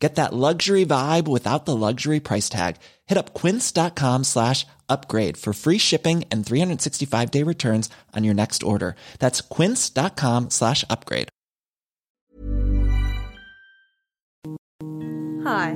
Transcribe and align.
Get 0.00 0.14
that 0.14 0.32
luxury 0.32 0.86
vibe 0.86 1.28
without 1.28 1.66
the 1.66 1.76
luxury 1.76 2.20
price 2.20 2.48
tag. 2.48 2.76
Hit 3.06 3.18
up 3.18 3.34
quince.com 3.34 4.24
slash 4.24 4.66
upgrade 4.88 5.36
for 5.36 5.52
free 5.52 5.76
shipping 5.76 6.24
and 6.30 6.44
365 6.44 7.30
day 7.30 7.42
returns 7.42 7.90
on 8.16 8.24
your 8.24 8.34
next 8.34 8.62
order. 8.62 8.96
That's 9.18 9.42
quince.com 9.42 10.50
slash 10.50 10.84
upgrade. 10.88 11.28
Hi, 15.44 15.70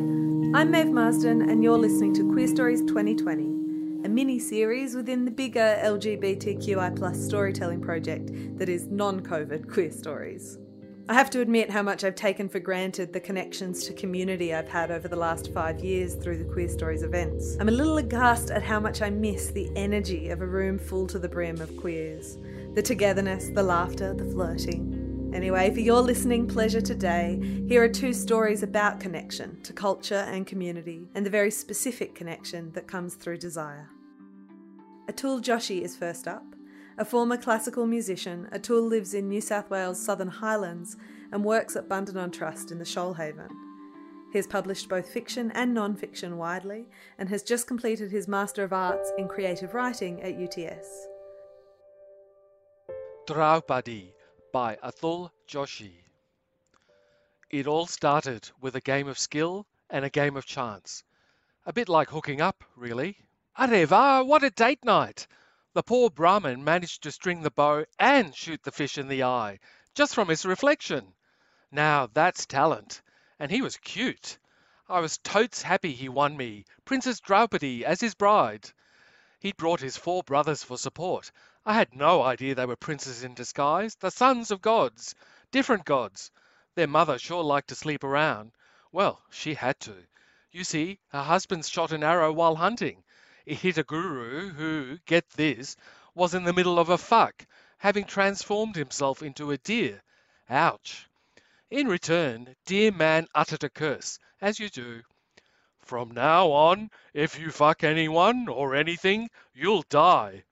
I'm 0.54 0.70
Maeve 0.70 0.92
Marsden, 0.92 1.50
and 1.50 1.62
you're 1.62 1.78
listening 1.78 2.14
to 2.14 2.22
Queerstories 2.22 2.86
2020, 2.86 4.04
a 4.04 4.08
mini 4.08 4.38
series 4.38 4.94
within 4.94 5.24
the 5.24 5.30
bigger 5.30 5.80
LGBTQI 5.82 6.96
plus 6.96 7.22
storytelling 7.22 7.80
project 7.80 8.30
that 8.58 8.68
is 8.68 8.86
non 8.86 9.20
COVID 9.20 9.66
Queerstories. 9.66 10.63
I 11.06 11.12
have 11.12 11.28
to 11.30 11.42
admit 11.42 11.68
how 11.68 11.82
much 11.82 12.02
I've 12.02 12.14
taken 12.14 12.48
for 12.48 12.60
granted 12.60 13.12
the 13.12 13.20
connections 13.20 13.86
to 13.86 13.92
community 13.92 14.54
I've 14.54 14.70
had 14.70 14.90
over 14.90 15.06
the 15.06 15.16
last 15.16 15.52
five 15.52 15.80
years 15.80 16.14
through 16.14 16.38
the 16.38 16.44
Queerstories 16.44 17.02
events. 17.02 17.58
I'm 17.60 17.68
a 17.68 17.72
little 17.72 17.98
aghast 17.98 18.50
at 18.50 18.62
how 18.62 18.80
much 18.80 19.02
I 19.02 19.10
miss 19.10 19.50
the 19.50 19.70
energy 19.76 20.30
of 20.30 20.40
a 20.40 20.46
room 20.46 20.78
full 20.78 21.06
to 21.08 21.18
the 21.18 21.28
brim 21.28 21.60
of 21.60 21.76
queers 21.76 22.38
the 22.72 22.80
togetherness, 22.80 23.50
the 23.50 23.62
laughter, 23.62 24.14
the 24.14 24.24
flirting. 24.24 25.30
Anyway, 25.34 25.72
for 25.74 25.80
your 25.80 26.00
listening 26.00 26.48
pleasure 26.48 26.80
today, 26.80 27.38
here 27.68 27.84
are 27.84 27.88
two 27.88 28.14
stories 28.14 28.62
about 28.62 28.98
connection 28.98 29.60
to 29.62 29.74
culture 29.74 30.26
and 30.32 30.46
community, 30.46 31.10
and 31.14 31.26
the 31.26 31.30
very 31.30 31.50
specific 31.50 32.14
connection 32.14 32.72
that 32.72 32.88
comes 32.88 33.14
through 33.14 33.36
desire. 33.36 33.90
Atul 35.08 35.42
Joshi 35.42 35.82
is 35.82 35.94
first 35.94 36.26
up. 36.26 36.44
A 36.96 37.04
former 37.04 37.36
classical 37.36 37.86
musician, 37.86 38.48
Atul 38.52 38.88
lives 38.88 39.14
in 39.14 39.28
New 39.28 39.40
South 39.40 39.68
Wales' 39.68 40.00
Southern 40.00 40.28
Highlands 40.28 40.96
and 41.32 41.44
works 41.44 41.74
at 41.74 41.88
Bundanon 41.88 42.32
Trust 42.32 42.70
in 42.70 42.78
the 42.78 42.84
Shoalhaven. 42.84 43.50
He 44.32 44.38
has 44.38 44.46
published 44.46 44.88
both 44.88 45.08
fiction 45.08 45.50
and 45.52 45.74
non 45.74 45.96
fiction 45.96 46.36
widely 46.36 46.86
and 47.18 47.28
has 47.28 47.42
just 47.42 47.66
completed 47.66 48.12
his 48.12 48.28
Master 48.28 48.62
of 48.62 48.72
Arts 48.72 49.10
in 49.18 49.26
Creative 49.26 49.74
Writing 49.74 50.22
at 50.22 50.36
UTS. 50.36 51.08
Draupadi 53.26 54.14
by 54.52 54.76
Atul 54.76 55.30
Joshi. 55.48 55.94
It 57.50 57.66
all 57.66 57.86
started 57.86 58.50
with 58.60 58.76
a 58.76 58.80
game 58.80 59.08
of 59.08 59.18
skill 59.18 59.66
and 59.90 60.04
a 60.04 60.10
game 60.10 60.36
of 60.36 60.46
chance. 60.46 61.02
A 61.66 61.72
bit 61.72 61.88
like 61.88 62.10
hooking 62.10 62.40
up, 62.40 62.62
really. 62.76 63.16
Areva, 63.58 64.24
what 64.24 64.44
a 64.44 64.50
date 64.50 64.84
night! 64.84 65.26
The 65.74 65.82
poor 65.82 66.08
Brahmin 66.08 66.62
managed 66.62 67.02
to 67.02 67.10
string 67.10 67.42
the 67.42 67.50
bow 67.50 67.84
and 67.98 68.34
shoot 68.34 68.62
the 68.62 68.70
fish 68.70 68.96
in 68.96 69.08
the 69.08 69.24
eye, 69.24 69.58
just 69.92 70.14
from 70.14 70.28
his 70.28 70.46
reflection. 70.46 71.14
Now 71.72 72.06
that's 72.06 72.46
talent. 72.46 73.02
And 73.40 73.50
he 73.50 73.60
was 73.60 73.76
cute. 73.78 74.38
I 74.88 75.00
was 75.00 75.18
totes 75.18 75.62
happy 75.62 75.92
he 75.92 76.08
won 76.08 76.36
me, 76.36 76.64
Princess 76.84 77.18
Draupadi, 77.18 77.84
as 77.84 78.00
his 78.00 78.14
bride. 78.14 78.70
He'd 79.40 79.56
brought 79.56 79.80
his 79.80 79.96
four 79.96 80.22
brothers 80.22 80.62
for 80.62 80.78
support. 80.78 81.32
I 81.66 81.74
had 81.74 81.94
no 81.94 82.22
idea 82.22 82.54
they 82.54 82.66
were 82.66 82.76
princes 82.76 83.24
in 83.24 83.34
disguise, 83.34 83.96
the 83.96 84.10
sons 84.10 84.50
of 84.50 84.62
gods. 84.62 85.16
Different 85.50 85.84
gods. 85.84 86.30
Their 86.76 86.86
mother 86.86 87.18
sure 87.18 87.42
liked 87.42 87.70
to 87.70 87.74
sleep 87.74 88.04
around. 88.04 88.52
Well, 88.92 89.22
she 89.28 89.54
had 89.54 89.80
to. 89.80 90.06
You 90.52 90.62
see, 90.62 91.00
her 91.08 91.24
husband 91.24 91.66
shot 91.66 91.90
an 91.90 92.04
arrow 92.04 92.32
while 92.32 92.54
hunting. 92.54 93.02
Hit 93.46 93.76
a 93.76 93.82
guru 93.82 94.48
who, 94.50 94.98
get 95.04 95.28
this, 95.30 95.76
was 96.14 96.32
in 96.32 96.44
the 96.44 96.52
middle 96.54 96.78
of 96.78 96.88
a 96.88 96.96
fuck, 96.96 97.46
having 97.76 98.06
transformed 98.06 98.74
himself 98.74 99.22
into 99.22 99.50
a 99.50 99.58
deer. 99.58 100.02
Ouch. 100.48 101.06
In 101.70 101.86
return, 101.86 102.56
dear 102.64 102.90
man 102.90 103.28
uttered 103.34 103.62
a 103.64 103.68
curse, 103.68 104.18
as 104.40 104.58
you 104.58 104.70
do. 104.70 105.02
From 105.80 106.12
now 106.12 106.52
on, 106.52 106.90
if 107.12 107.38
you 107.38 107.50
fuck 107.50 107.84
anyone 107.84 108.48
or 108.48 108.74
anything, 108.74 109.28
you'll 109.52 109.84
die. 109.90 110.44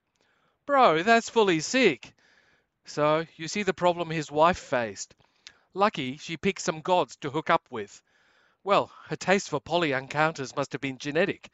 Bro, 0.66 1.04
that's 1.04 1.30
fully 1.30 1.60
sick. 1.60 2.12
So, 2.84 3.24
you 3.36 3.48
see 3.48 3.62
the 3.62 3.72
problem 3.72 4.10
his 4.10 4.30
wife 4.30 4.58
faced. 4.58 5.14
Lucky 5.72 6.18
she 6.18 6.36
picked 6.36 6.60
some 6.60 6.82
gods 6.82 7.16
to 7.16 7.30
hook 7.30 7.48
up 7.48 7.66
with. 7.70 8.02
Well, 8.62 8.92
her 9.06 9.16
taste 9.16 9.48
for 9.48 9.60
poly 9.60 9.92
encounters 9.92 10.54
must 10.54 10.72
have 10.72 10.82
been 10.82 10.98
genetic, 10.98 11.50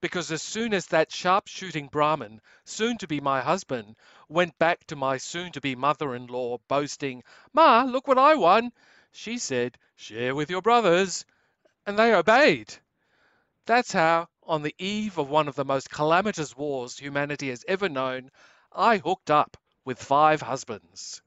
because 0.00 0.32
as 0.32 0.42
soon 0.42 0.72
as 0.72 0.86
that 0.86 1.12
sharpshooting 1.12 1.88
Brahmin, 1.88 2.40
soon 2.64 2.96
to 2.98 3.06
be 3.06 3.20
my 3.20 3.40
husband, 3.42 3.96
went 4.28 4.58
back 4.58 4.84
to 4.86 4.96
my 4.96 5.18
soon 5.18 5.52
to 5.52 5.60
be 5.60 5.76
mother 5.76 6.14
in 6.14 6.26
law, 6.26 6.58
boasting, 6.68 7.22
Ma, 7.52 7.82
look 7.82 8.08
what 8.08 8.18
I 8.18 8.34
won, 8.34 8.72
she 9.12 9.38
said, 9.38 9.76
Share 9.96 10.34
with 10.34 10.50
your 10.50 10.62
brothers. 10.62 11.26
And 11.86 11.98
they 11.98 12.14
obeyed. 12.14 12.74
That's 13.66 13.92
how, 13.92 14.28
on 14.42 14.62
the 14.62 14.74
eve 14.78 15.18
of 15.18 15.28
one 15.28 15.48
of 15.48 15.54
the 15.54 15.64
most 15.64 15.90
calamitous 15.90 16.56
wars 16.56 16.98
humanity 16.98 17.50
has 17.50 17.64
ever 17.68 17.88
known, 17.88 18.30
I 18.72 18.98
hooked 18.98 19.30
up 19.30 19.56
with 19.84 20.02
five 20.02 20.40
husbands. 20.40 21.20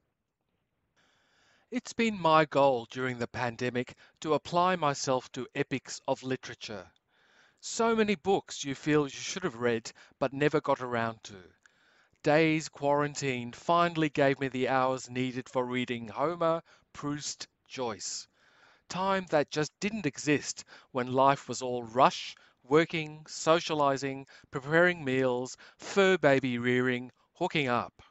It's 1.70 1.92
been 1.92 2.20
my 2.20 2.44
goal 2.44 2.86
during 2.90 3.18
the 3.18 3.26
pandemic 3.26 3.96
to 4.20 4.34
apply 4.34 4.76
myself 4.76 5.30
to 5.32 5.48
epics 5.54 6.00
of 6.06 6.22
literature. 6.22 6.90
So 7.66 7.96
many 7.96 8.14
books 8.14 8.62
you 8.62 8.74
feel 8.74 9.04
you 9.04 9.08
should 9.08 9.42
have 9.42 9.56
read 9.56 9.90
but 10.18 10.34
never 10.34 10.60
got 10.60 10.82
around 10.82 11.24
to. 11.24 11.42
Days 12.22 12.68
quarantined 12.68 13.56
finally 13.56 14.10
gave 14.10 14.38
me 14.38 14.48
the 14.48 14.68
hours 14.68 15.08
needed 15.08 15.48
for 15.48 15.64
reading 15.64 16.08
Homer, 16.08 16.62
Proust, 16.92 17.48
Joyce. 17.66 18.28
Time 18.90 19.24
that 19.30 19.50
just 19.50 19.72
didn't 19.80 20.04
exist 20.04 20.66
when 20.92 21.14
life 21.14 21.48
was 21.48 21.62
all 21.62 21.82
rush, 21.82 22.36
working, 22.62 23.24
socializing, 23.26 24.26
preparing 24.50 25.02
meals, 25.02 25.56
fur 25.78 26.18
baby 26.18 26.58
rearing, 26.58 27.10
hooking 27.32 27.68
up. 27.68 28.02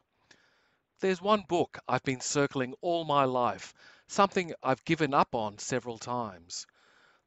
There's 1.00 1.22
one 1.22 1.44
book 1.48 1.78
I've 1.88 2.04
been 2.04 2.22
circling 2.22 2.74
all 2.82 3.06
my 3.06 3.26
life, 3.26 3.76
something 4.08 4.56
I've 4.64 4.84
given 4.84 5.14
up 5.14 5.36
on 5.36 5.60
several 5.60 6.00
times. 6.00 6.66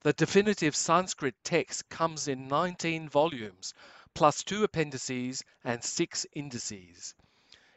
The 0.07 0.13
definitive 0.13 0.77
Sanskrit 0.77 1.35
text 1.43 1.89
comes 1.89 2.29
in 2.29 2.47
19 2.47 3.09
volumes, 3.09 3.75
plus 4.15 4.45
two 4.45 4.63
appendices 4.63 5.43
and 5.65 5.83
six 5.83 6.25
indices. 6.33 7.17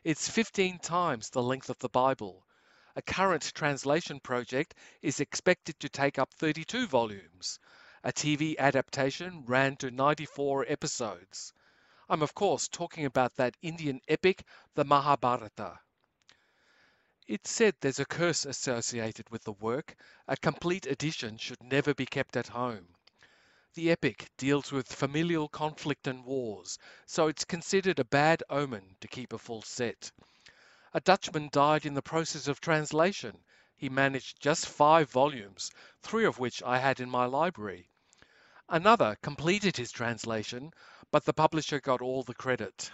It's 0.03 0.29
15 0.29 0.77
times 0.77 1.31
the 1.31 1.41
length 1.41 1.71
of 1.71 1.79
the 1.79 1.89
Bible. 1.89 2.45
A 2.95 3.01
current 3.01 3.51
translation 3.55 4.19
project 4.19 4.75
is 5.01 5.19
expected 5.19 5.79
to 5.79 5.89
take 5.89 6.19
up 6.19 6.31
32 6.35 6.85
volumes. 6.85 7.59
A 8.03 8.13
TV 8.13 8.55
adaptation 8.59 9.43
ran 9.47 9.75
to 9.77 9.89
94 9.89 10.67
episodes. 10.69 11.51
I'm, 12.07 12.21
of 12.21 12.35
course, 12.35 12.67
talking 12.67 13.05
about 13.05 13.37
that 13.37 13.57
Indian 13.63 14.01
epic, 14.07 14.43
the 14.75 14.85
Mahabharata. 14.85 15.79
It's 17.31 17.51
said 17.51 17.75
there's 17.79 17.99
a 17.99 18.07
curse 18.07 18.43
associated 18.43 19.29
with 19.29 19.43
the 19.43 19.51
work. 19.51 19.95
A 20.27 20.35
complete 20.35 20.87
edition 20.87 21.37
should 21.37 21.61
never 21.61 21.93
be 21.93 22.07
kept 22.07 22.35
at 22.35 22.47
home. 22.47 22.95
The 23.75 23.91
epic 23.91 24.31
deals 24.35 24.71
with 24.71 24.91
familial 24.91 25.47
conflict 25.47 26.07
and 26.07 26.25
wars, 26.25 26.79
so 27.05 27.27
it's 27.27 27.45
considered 27.45 27.99
a 27.99 28.03
bad 28.03 28.41
omen 28.49 28.95
to 28.99 29.07
keep 29.07 29.31
a 29.31 29.37
full 29.37 29.61
set. 29.61 30.11
A 30.91 31.01
Dutchman 31.01 31.49
died 31.51 31.85
in 31.85 31.93
the 31.93 32.01
process 32.01 32.47
of 32.47 32.59
translation. 32.59 33.43
He 33.75 33.89
managed 33.89 34.41
just 34.41 34.67
five 34.67 35.11
volumes, 35.11 35.69
three 36.01 36.25
of 36.25 36.39
which 36.39 36.63
I 36.63 36.79
had 36.79 36.99
in 36.99 37.11
my 37.11 37.25
library. 37.25 37.91
Another 38.67 39.15
completed 39.21 39.77
his 39.77 39.91
translation, 39.91 40.73
but 41.11 41.25
the 41.25 41.33
publisher 41.33 41.79
got 41.79 42.01
all 42.01 42.23
the 42.23 42.33
credit. 42.33 42.89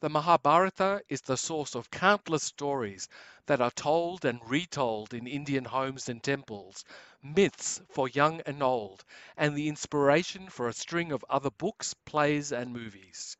The 0.00 0.10
Mahabharata 0.10 1.00
is 1.08 1.22
the 1.22 1.38
source 1.38 1.74
of 1.74 1.90
countless 1.90 2.42
stories 2.42 3.08
that 3.46 3.62
are 3.62 3.70
told 3.70 4.26
and 4.26 4.42
retold 4.46 5.14
in 5.14 5.26
Indian 5.26 5.64
homes 5.64 6.06
and 6.10 6.22
temples, 6.22 6.84
myths 7.22 7.80
for 7.88 8.06
young 8.06 8.42
and 8.42 8.62
old, 8.62 9.06
and 9.38 9.56
the 9.56 9.68
inspiration 9.68 10.50
for 10.50 10.68
a 10.68 10.74
string 10.74 11.12
of 11.12 11.24
other 11.30 11.48
books, 11.50 11.94
plays, 11.94 12.52
and 12.52 12.74
movies. 12.74 13.38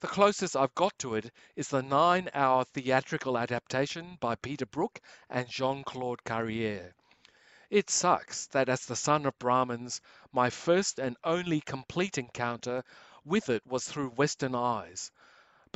The 0.00 0.06
closest 0.06 0.56
I've 0.56 0.74
got 0.74 0.98
to 1.00 1.14
it 1.14 1.30
is 1.56 1.68
the 1.68 1.82
nine 1.82 2.30
hour 2.32 2.64
theatrical 2.64 3.36
adaptation 3.36 4.16
by 4.18 4.34
Peter 4.36 4.64
Brook 4.64 5.02
and 5.28 5.46
Jean 5.46 5.84
Claude 5.84 6.24
Carrière. 6.24 6.94
It 7.68 7.90
sucks 7.90 8.46
that 8.46 8.70
as 8.70 8.86
the 8.86 8.96
son 8.96 9.26
of 9.26 9.38
Brahmins, 9.38 10.00
my 10.32 10.48
first 10.48 10.98
and 10.98 11.18
only 11.22 11.60
complete 11.60 12.16
encounter 12.16 12.82
with 13.26 13.50
it 13.50 13.66
was 13.66 13.84
through 13.86 14.08
Western 14.08 14.54
eyes. 14.54 15.10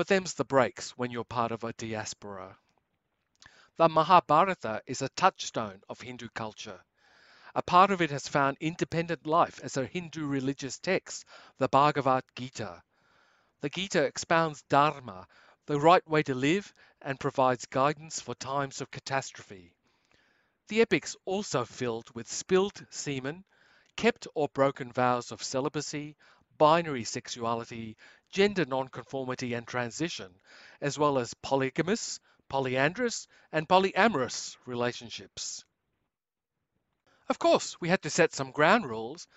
But 0.01 0.07
them's 0.07 0.33
the 0.33 0.47
breaks 0.47 0.97
when 0.97 1.11
you're 1.11 1.25
part 1.25 1.53
of 1.53 1.63
a 1.63 1.75
diaspora. 1.75 2.57
The 3.77 3.87
Mahabharata 3.87 4.81
is 4.87 5.03
a 5.03 5.11
touchstone 5.11 5.83
of 5.91 6.01
Hindu 6.01 6.31
culture. 6.31 6.83
A 7.55 7.61
part 7.61 7.91
of 7.91 8.01
it 8.01 8.11
has 8.11 8.27
found 8.27 8.57
independent 8.61 9.27
life 9.27 9.61
as 9.63 9.77
a 9.77 9.85
Hindu 9.85 10.25
religious 10.25 10.79
text, 10.79 11.27
the 11.59 11.69
Bhagavad 11.69 12.25
Gita. 12.35 12.83
The 13.61 13.69
Gita 13.69 14.03
expounds 14.03 14.63
Dharma, 14.71 15.27
the 15.67 15.79
right 15.79 16.09
way 16.09 16.23
to 16.23 16.35
live, 16.35 16.73
and 17.03 17.21
provides 17.21 17.67
guidance 17.67 18.23
for 18.23 18.35
times 18.35 18.81
of 18.81 18.91
catastrophe. 18.91 19.75
The 20.69 20.81
epic's 20.81 21.15
also 21.27 21.67
filled 21.67 22.09
with 22.15 22.27
spilled 22.27 22.87
semen, 22.89 23.45
kept 23.97 24.27
or 24.35 24.49
broken 24.49 24.93
vows 24.93 25.31
of 25.31 25.43
celibacy, 25.43 26.17
binary 26.57 27.05
sexuality, 27.05 27.99
gender 28.31 28.65
nonconformity 28.65 29.55
and 29.55 29.67
transition, 29.67 30.35
as 30.81 30.99
well 30.99 31.19
as 31.19 31.35
polygamous, 31.35 32.21
polyandrous, 32.49 33.27
and 33.53 33.69
polyamorous 33.69 34.57
relationships. 34.67 35.65
Of 37.29 37.39
course, 37.39 37.81
we 37.81 37.89
had 37.89 38.03
to 38.03 38.11
set 38.11 38.35
some 38.35 38.51
ground 38.51 38.87
rules. 38.91 39.29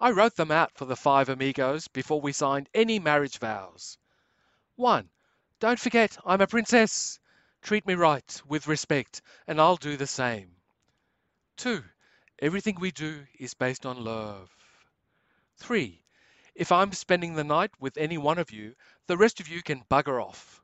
I 0.00 0.10
wrote 0.10 0.36
them 0.36 0.50
out 0.50 0.76
for 0.76 0.84
the 0.84 0.96
five 0.96 1.28
amigos 1.28 1.88
before 1.88 2.20
we 2.20 2.32
signed 2.32 2.68
any 2.74 2.98
marriage 2.98 3.38
vows. 3.38 3.96
1. 4.76 5.08
Don't 5.58 5.80
forget, 5.80 6.16
I'm 6.24 6.40
a 6.40 6.46
princess. 6.46 7.18
Treat 7.62 7.86
me 7.86 7.94
right, 7.94 8.42
with 8.46 8.68
respect, 8.68 9.22
and 9.46 9.60
I'll 9.60 9.76
do 9.76 9.96
the 9.96 10.06
same. 10.06 10.56
2. 11.56 11.82
Everything 12.40 12.78
we 12.78 12.92
do 12.92 13.26
is 13.38 13.54
based 13.54 13.84
on 13.84 14.04
love. 14.04 14.50
3. 15.56 16.00
If 16.58 16.72
I'm 16.72 16.92
spending 16.92 17.34
the 17.34 17.44
night 17.44 17.70
with 17.78 17.96
any 17.96 18.18
one 18.18 18.36
of 18.36 18.50
you, 18.50 18.74
the 19.06 19.16
rest 19.16 19.38
of 19.38 19.46
you 19.46 19.62
can 19.62 19.84
bugger 19.88 20.20
off. 20.20 20.60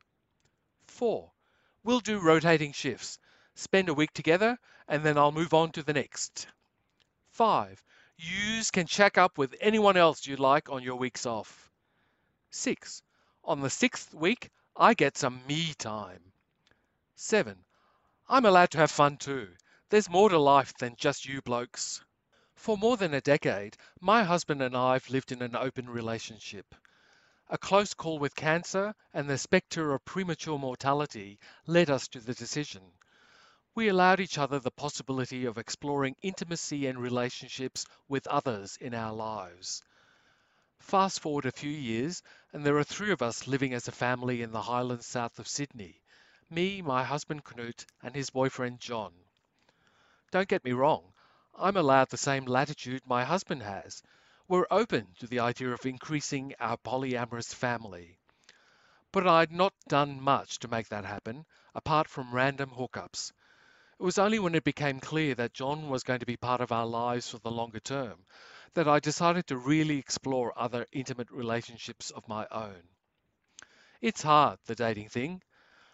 4. 0.89 1.31
We'll 1.85 2.01
do 2.01 2.19
rotating 2.19 2.73
shifts. 2.73 3.21
Spend 3.55 3.89
a 3.89 3.95
week 3.95 4.13
together, 4.13 4.59
and 4.89 5.05
then 5.05 5.17
I'll 5.17 5.31
move 5.31 5.55
on 5.55 5.71
to 5.71 5.85
the 5.85 5.93
next. 5.93 6.49
5. 7.31 7.85
Yous 8.17 8.73
can 8.73 8.89
check 8.89 9.17
up 9.17 9.39
with 9.39 9.55
anyone 9.61 9.97
else 9.97 10.27
you 10.27 10.35
like 10.35 10.69
on 10.69 10.83
your 10.83 10.97
weeks 10.97 11.27
off. 11.27 11.71
6. 12.51 13.01
On 13.45 13.61
the 13.61 13.71
sixth 13.71 14.13
week, 14.13 14.51
I 14.77 14.95
get 14.95 15.17
some 15.17 15.47
me 15.47 15.75
time. 15.75 16.33
7. 17.15 17.57
I'm 18.29 18.47
allowed 18.47 18.73
to 18.73 18.79
have 18.79 18.91
fun 18.91 19.17
too. 19.17 19.49
There's 19.91 20.11
more 20.11 20.29
to 20.29 20.39
life 20.39 20.77
than 20.77 20.97
just 20.97 21.25
you 21.25 21.41
blokes. 21.41 22.03
For 22.65 22.79
more 22.79 22.97
than 22.97 23.13
a 23.13 23.21
decade, 23.21 23.77
my 24.01 24.25
husband 24.25 24.63
and 24.63 24.75
I 24.75 24.95
have 24.95 25.11
lived 25.11 25.33
in 25.33 25.43
an 25.43 25.55
open 25.55 25.87
relationship. 25.87 26.75
A 27.51 27.59
close 27.59 27.93
call 27.93 28.19
with 28.19 28.35
cancer 28.35 28.95
and 29.13 29.29
the 29.29 29.37
spectre 29.37 29.93
of 29.93 30.07
premature 30.07 30.59
mortality 30.59 31.39
led 31.67 31.91
us 31.91 32.09
to 32.09 32.21
the 32.21 32.33
decision 32.33 32.81
we 33.75 33.89
allowed 33.89 34.19
each 34.19 34.39
other 34.39 34.59
the 34.59 34.71
possibility 34.71 35.45
of 35.45 35.59
exploring 35.59 36.17
intimacy 36.23 36.87
and 36.87 36.99
relationships 36.99 37.85
with 38.09 38.27
others 38.29 38.79
in 38.81 38.95
our 38.95 39.13
lives. 39.13 39.83
Fast 40.79 41.21
forward 41.21 41.45
a 41.45 41.53
few 41.53 41.71
years, 41.71 42.23
and 42.55 42.65
there 42.65 42.79
are 42.79 42.85
three 42.85 43.11
of 43.11 43.21
us 43.21 43.47
living 43.47 43.75
as 43.75 43.89
a 43.89 43.93
family 43.93 44.41
in 44.41 44.53
the 44.53 44.63
highlands 44.63 45.05
south 45.05 45.39
of 45.39 45.47
Sydney 45.47 46.01
me, 46.49 46.81
my 46.81 47.05
husband 47.05 47.45
Knut, 47.45 47.85
and 48.03 48.15
his 48.15 48.31
boyfriend 48.31 48.81
John. 48.81 49.13
Don't 50.31 50.49
get 50.49 50.65
me 50.65 50.73
wrong, 50.73 51.14
I'm 51.57 51.77
allowed 51.77 52.11
the 52.11 52.17
same 52.17 52.47
latitude 52.47 53.03
my 53.07 53.25
husband 53.25 53.63
has. 53.63 54.03
We're 54.49 54.67
open 54.71 55.15
to 55.21 55.27
the 55.27 55.39
idea 55.39 55.71
of 55.71 55.87
increasing 55.87 56.55
our 56.59 56.77
polyamorous 56.77 57.55
family. 57.55 58.19
But 59.13 59.29
I'd 59.29 59.53
not 59.53 59.73
done 59.87 60.21
much 60.21 60.59
to 60.59 60.69
make 60.69 60.89
that 60.89 61.05
happen, 61.05 61.47
apart 61.75 62.09
from 62.09 62.35
random 62.35 62.71
hookups. 62.71 63.33
It 64.01 64.03
was 64.03 64.19
only 64.19 64.41
when 64.41 64.57
it 64.57 64.65
became 64.65 64.99
clear 64.99 65.37
that 65.37 65.55
John 65.55 65.89
was 65.89 66.03
going 66.03 66.21
to 66.21 66.27
be 66.27 66.37
part 66.37 66.61
of 66.61 66.73
our 66.73 66.87
lives 66.87 67.31
for 67.31 67.39
the 67.39 67.51
longer 67.51 67.79
term 67.79 68.27
that 68.75 68.89
I 68.89 68.99
decided 68.99 69.47
to 69.47 69.57
really 69.57 69.99
explore 69.99 70.53
other 70.57 70.87
intimate 70.91 71.31
relationships 71.31 72.11
of 72.11 72.27
my 72.27 72.47
own. 72.51 72.83
It's 74.01 74.23
hard, 74.23 74.59
the 74.67 74.75
dating 74.75 75.09
thing, 75.09 75.43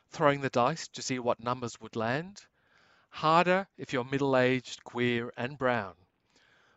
throwing 0.08 0.40
the 0.40 0.48
dice 0.48 0.88
to 0.88 1.02
see 1.02 1.18
what 1.18 1.38
numbers 1.38 1.78
would 1.80 1.94
land. 1.94 2.46
Harder 3.10 3.68
if 3.76 3.92
you're 3.92 4.04
middle 4.04 4.36
aged, 4.36 4.82
queer, 4.84 5.32
and 5.36 5.58
brown. 5.58 5.94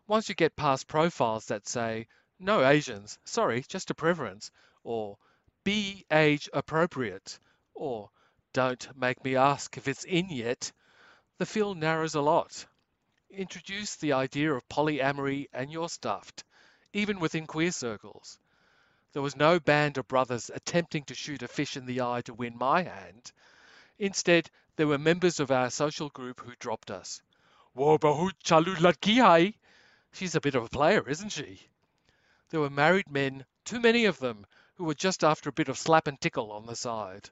Once 0.08 0.28
you 0.28 0.36
get 0.36 0.56
past 0.56 0.88
profiles 0.88 1.46
that 1.46 1.68
say, 1.68 2.08
no 2.40 2.68
Asians, 2.68 3.18
sorry, 3.24 3.64
just 3.68 3.90
a 3.90 3.96
preference, 3.96 4.52
or 4.84 5.18
be 5.64 6.06
age 6.12 6.50
appropriate, 6.52 7.40
or 7.74 8.10
don't 8.52 8.96
make 8.98 9.24
me 9.24 9.36
ask 9.36 9.78
if 9.78 9.88
it's 9.88 10.04
in 10.04 10.30
yet, 10.30 10.72
the 11.38 11.46
field 11.46 11.78
narrows 11.78 12.16
a 12.16 12.22
lot. 12.22 12.66
Introduce 13.30 13.96
the 13.96 14.14
idea 14.14 14.54
of 14.54 14.68
polyamory 14.68 15.48
and 15.54 15.72
you're 15.72 15.90
stuffed, 15.90 16.44
even 16.92 17.20
within 17.20 17.48
queer 17.48 17.72
circles. 17.72 18.38
There 19.14 19.22
was 19.22 19.36
no 19.36 19.60
band 19.60 19.98
of 19.98 20.08
brothers 20.08 20.52
attempting 20.54 21.06
to 21.06 21.16
shoot 21.16 21.44
a 21.44 21.48
fish 21.48 21.78
in 21.78 21.86
the 21.86 22.02
eye 22.02 22.22
to 22.22 22.34
win 22.34 22.58
my 22.58 22.84
hand. 22.84 23.32
Instead, 23.98 24.50
there 24.76 24.88
were 24.88 24.98
members 24.98 25.40
of 25.40 25.52
our 25.52 25.70
social 25.70 26.10
group 26.10 26.40
who 26.40 26.56
dropped 26.58 26.90
us. 26.90 27.22
Wo 27.76 27.98
bahut 27.98 28.34
chalu 28.44 28.76
ladki 28.78 29.22
hai. 29.22 29.54
She's 30.12 30.36
a 30.36 30.42
bit 30.42 30.56
of 30.56 30.64
a 30.64 30.70
player, 30.70 31.08
isn't 31.08 31.30
she? 31.30 31.60
There 32.50 32.60
were 32.60 32.70
married 32.70 33.10
men, 33.10 33.46
too 33.66 33.80
many 33.80 34.06
of 34.06 34.20
them, 34.20 34.46
who 34.76 34.86
were 34.86 34.94
just 34.94 35.24
after 35.24 35.50
a 35.50 35.54
bit 35.54 35.70
of 35.70 35.78
slap 35.78 36.08
and 36.08 36.20
tickle 36.20 36.52
on 36.52 36.66
the 36.66 36.76
side. 36.76 37.30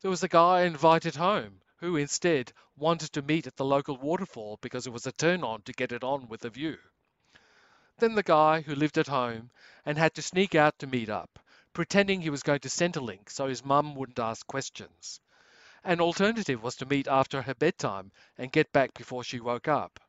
There 0.00 0.10
was 0.10 0.22
a 0.22 0.28
guy 0.28 0.62
invited 0.62 1.16
home 1.16 1.60
who 1.78 1.96
instead 1.96 2.52
wanted 2.76 3.12
to 3.12 3.22
meet 3.22 3.46
at 3.46 3.56
the 3.56 3.64
local 3.64 3.96
waterfall 3.96 4.58
because 4.60 4.86
it 4.86 4.92
was 4.92 5.06
a 5.06 5.12
turn 5.12 5.42
on 5.42 5.62
to 5.62 5.72
get 5.72 5.92
it 5.92 6.04
on 6.04 6.28
with 6.28 6.44
a 6.44 6.50
view. 6.50 6.76
Then 7.98 8.14
the 8.14 8.22
guy 8.22 8.60
who 8.60 8.74
lived 8.74 8.98
at 8.98 9.08
home 9.08 9.50
and 9.84 9.96
had 9.98 10.14
to 10.14 10.22
sneak 10.22 10.54
out 10.54 10.78
to 10.78 10.86
meet 10.86 11.08
up, 11.08 11.38
pretending 11.72 12.20
he 12.20 12.30
was 12.30 12.42
going 12.42 12.60
to 12.60 12.68
Centrelink 12.68 13.30
so 13.30 13.48
his 13.48 13.64
mum 13.64 13.94
wouldn't 13.94 14.18
ask 14.18 14.46
questions. 14.46 15.20
An 15.84 16.00
alternative 16.00 16.60
was 16.60 16.74
to 16.74 16.86
meet 16.86 17.06
after 17.06 17.40
her 17.40 17.54
bedtime 17.54 18.10
and 18.36 18.50
get 18.50 18.72
back 18.72 18.94
before 18.94 19.22
she 19.22 19.38
woke 19.38 19.68
up. 19.68 20.00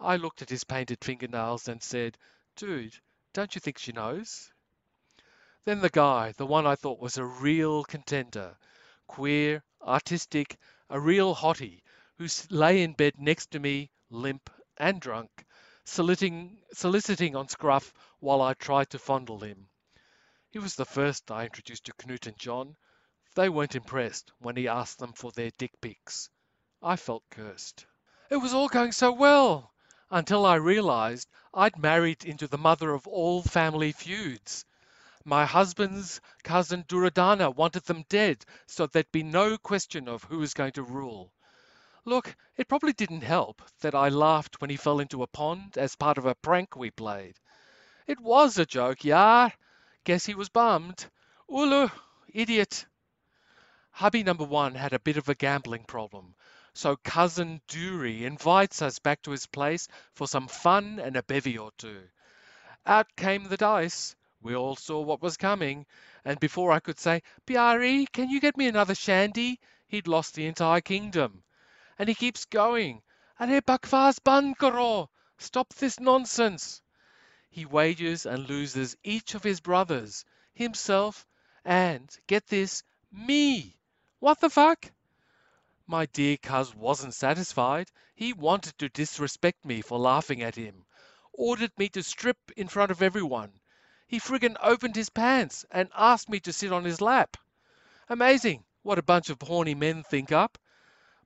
I 0.00 0.16
looked 0.16 0.40
at 0.40 0.48
his 0.48 0.64
painted 0.64 1.04
fingernails 1.04 1.68
and 1.68 1.82
said, 1.82 2.16
Dude, 2.54 2.98
don't 3.34 3.54
you 3.54 3.60
think 3.60 3.76
she 3.76 3.92
knows? 3.92 4.50
Then 5.66 5.80
the 5.80 5.90
guy, 5.90 6.32
the 6.32 6.46
one 6.46 6.66
I 6.66 6.76
thought 6.76 6.98
was 6.98 7.18
a 7.18 7.26
real 7.26 7.84
contender, 7.84 8.56
queer, 9.06 9.62
artistic, 9.82 10.56
a 10.88 10.98
real 10.98 11.34
hottie, 11.34 11.82
who 12.16 12.26
lay 12.48 12.82
in 12.82 12.94
bed 12.94 13.18
next 13.18 13.50
to 13.50 13.60
me, 13.60 13.90
limp 14.08 14.48
and 14.78 14.98
drunk, 14.98 15.44
soliciting, 15.84 16.62
soliciting 16.72 17.36
on 17.36 17.48
Scruff 17.48 17.92
while 18.20 18.40
I 18.40 18.54
tried 18.54 18.88
to 18.90 18.98
fondle 18.98 19.40
him. 19.40 19.68
He 20.48 20.58
was 20.58 20.74
the 20.74 20.86
first 20.86 21.30
I 21.30 21.44
introduced 21.44 21.84
to 21.84 21.92
Knut 21.92 22.26
and 22.26 22.38
John. 22.38 22.76
They 23.36 23.50
weren't 23.50 23.74
impressed 23.74 24.32
when 24.38 24.56
he 24.56 24.66
asked 24.66 24.98
them 24.98 25.12
for 25.12 25.30
their 25.30 25.50
dick 25.58 25.78
pics. 25.82 26.30
I 26.82 26.96
felt 26.96 27.22
cursed. 27.28 27.84
It 28.30 28.38
was 28.38 28.54
all 28.54 28.68
going 28.68 28.92
so 28.92 29.12
well 29.12 29.74
until 30.10 30.46
I 30.46 30.54
realized 30.54 31.28
I'd 31.52 31.76
married 31.78 32.24
into 32.24 32.48
the 32.48 32.56
mother 32.56 32.94
of 32.94 33.06
all 33.06 33.42
family 33.42 33.92
feuds. 33.92 34.64
My 35.22 35.44
husband's 35.44 36.22
cousin 36.44 36.86
Duryodhana 36.88 37.50
wanted 37.50 37.84
them 37.84 38.06
dead, 38.08 38.42
so 38.66 38.86
there'd 38.86 39.12
be 39.12 39.22
no 39.22 39.58
question 39.58 40.08
of 40.08 40.24
who 40.24 40.38
was 40.38 40.54
going 40.54 40.72
to 40.72 40.82
rule. 40.82 41.34
Look, 42.06 42.34
it 42.56 42.68
probably 42.68 42.94
didn't 42.94 43.20
help 43.20 43.60
that 43.80 43.94
I 43.94 44.08
laughed 44.08 44.62
when 44.62 44.70
he 44.70 44.78
fell 44.78 44.98
into 44.98 45.22
a 45.22 45.26
pond 45.26 45.76
as 45.76 45.94
part 45.94 46.16
of 46.16 46.24
a 46.24 46.34
prank 46.36 46.74
we 46.74 46.90
played. 46.90 47.38
It 48.06 48.18
was 48.18 48.56
a 48.56 48.64
joke, 48.64 49.04
yeah. 49.04 49.50
Guess 50.04 50.24
he 50.24 50.34
was 50.34 50.48
bummed. 50.48 51.10
Ulu, 51.50 51.90
idiot. 52.32 52.86
Hubby 53.98 54.22
number 54.22 54.44
one 54.44 54.74
had 54.74 54.92
a 54.92 54.98
bit 54.98 55.16
of 55.16 55.30
a 55.30 55.34
gambling 55.34 55.84
problem, 55.84 56.34
so 56.74 56.96
cousin 56.96 57.62
Dury 57.66 58.24
invites 58.24 58.82
us 58.82 58.98
back 58.98 59.22
to 59.22 59.30
his 59.30 59.46
place 59.46 59.88
for 60.12 60.28
some 60.28 60.48
fun 60.48 60.98
and 60.98 61.16
a 61.16 61.22
bevy 61.22 61.56
or 61.56 61.70
two. 61.78 62.02
Out 62.84 63.06
came 63.16 63.44
the 63.44 63.56
dice. 63.56 64.14
We 64.42 64.54
all 64.54 64.76
saw 64.76 65.00
what 65.00 65.22
was 65.22 65.38
coming, 65.38 65.86
and 66.26 66.38
before 66.38 66.72
I 66.72 66.80
could 66.80 67.00
say, 67.00 67.22
Pyari, 67.46 68.04
can 68.12 68.28
you 68.28 68.38
get 68.38 68.58
me 68.58 68.68
another 68.68 68.94
shandy? 68.94 69.58
He'd 69.86 70.06
lost 70.06 70.34
the 70.34 70.44
entire 70.44 70.82
kingdom. 70.82 71.42
And 71.98 72.06
he 72.06 72.14
keeps 72.14 72.44
going. 72.44 73.00
Are 73.40 73.46
bakwas 73.62 74.22
ban 74.22 74.54
karo. 74.56 75.08
Stop 75.38 75.72
this 75.72 75.98
nonsense. 75.98 76.82
He 77.48 77.64
wagers 77.64 78.26
and 78.26 78.46
loses 78.46 78.94
each 79.02 79.34
of 79.34 79.42
his 79.42 79.62
brothers, 79.62 80.26
himself, 80.52 81.26
and, 81.64 82.14
get 82.26 82.46
this, 82.48 82.82
me. 83.10 83.75
What 84.18 84.40
the 84.40 84.48
fuck? 84.50 84.90
My 85.86 86.06
dear 86.06 86.36
cuz 86.38 86.74
wasn't 86.74 87.14
satisfied. 87.14 87.90
He 88.14 88.32
wanted 88.32 88.78
to 88.78 88.88
disrespect 88.88 89.64
me 89.64 89.82
for 89.82 89.98
laughing 89.98 90.42
at 90.42 90.54
him. 90.54 90.86
Ordered 91.32 91.72
me 91.76 91.88
to 91.90 92.02
strip 92.02 92.38
in 92.56 92.68
front 92.68 92.90
of 92.90 93.02
everyone 93.02 93.60
he 94.08 94.20
friggin' 94.20 94.56
opened 94.60 94.94
his 94.94 95.10
pants 95.10 95.64
and 95.70 95.90
asked 95.94 96.28
me 96.28 96.38
to 96.38 96.52
sit 96.52 96.72
on 96.72 96.84
his 96.84 97.00
lap. 97.00 97.36
Amazing 98.08 98.64
what 98.82 98.98
a 98.98 99.02
bunch 99.02 99.30
of 99.30 99.42
horny 99.42 99.74
men 99.74 100.04
think 100.04 100.30
up. 100.30 100.58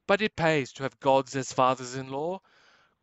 but 0.06 0.22
it 0.22 0.34
pays 0.34 0.72
to 0.72 0.82
have 0.82 0.98
gods 0.98 1.36
as 1.36 1.52
fathers 1.52 1.94
in 1.94 2.08
law. 2.08 2.40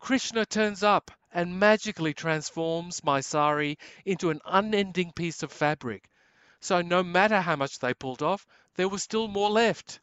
Krishna 0.00 0.44
turns 0.44 0.82
up 0.82 1.12
and 1.32 1.60
magically 1.60 2.12
transforms 2.12 3.04
my 3.04 3.20
sari 3.20 3.78
into 4.04 4.30
an 4.30 4.40
unending 4.44 5.12
piece 5.12 5.44
of 5.44 5.52
fabric. 5.52 6.10
So 6.58 6.82
no 6.82 7.04
matter 7.04 7.40
how 7.40 7.54
much 7.54 7.78
they 7.78 7.94
pulled 7.94 8.22
off, 8.22 8.44
there 8.78 8.88
was 8.88 9.02
still 9.02 9.26
more 9.26 9.50
left. 9.50 9.98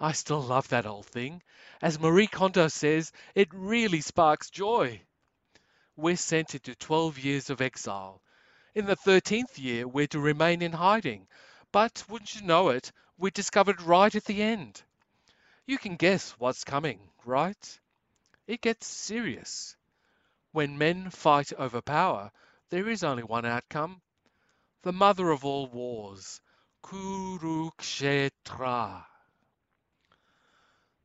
I 0.00 0.10
still 0.10 0.42
love 0.42 0.66
that 0.70 0.86
old 0.86 1.06
thing. 1.06 1.40
As 1.80 2.00
Marie 2.00 2.26
Kondo 2.26 2.66
says, 2.66 3.12
it 3.36 3.46
really 3.52 4.00
sparks 4.00 4.50
joy. 4.50 5.00
We're 5.94 6.16
sent 6.16 6.56
into 6.56 6.74
12 6.74 7.20
years 7.20 7.48
of 7.48 7.60
exile. 7.60 8.20
In 8.74 8.86
the 8.86 8.96
13th 8.96 9.56
year, 9.56 9.86
we're 9.86 10.08
to 10.08 10.18
remain 10.18 10.62
in 10.62 10.72
hiding. 10.72 11.28
But 11.70 12.02
wouldn't 12.08 12.34
you 12.34 12.42
know 12.42 12.70
it, 12.70 12.90
we're 13.18 13.30
discovered 13.30 13.80
right 13.80 14.12
at 14.12 14.24
the 14.24 14.42
end. 14.42 14.82
You 15.64 15.78
can 15.78 15.94
guess 15.94 16.32
what's 16.40 16.64
coming, 16.64 16.98
right? 17.24 17.80
It 18.48 18.62
gets 18.62 18.88
serious. 18.88 19.76
When 20.50 20.76
men 20.76 21.10
fight 21.10 21.52
over 21.52 21.80
power, 21.80 22.32
there 22.70 22.88
is 22.88 23.04
only 23.04 23.22
one 23.22 23.46
outcome. 23.46 24.02
The 24.82 24.92
mother 24.92 25.30
of 25.30 25.44
all 25.44 25.68
wars, 25.68 26.40
Kurukshetra. 26.82 29.06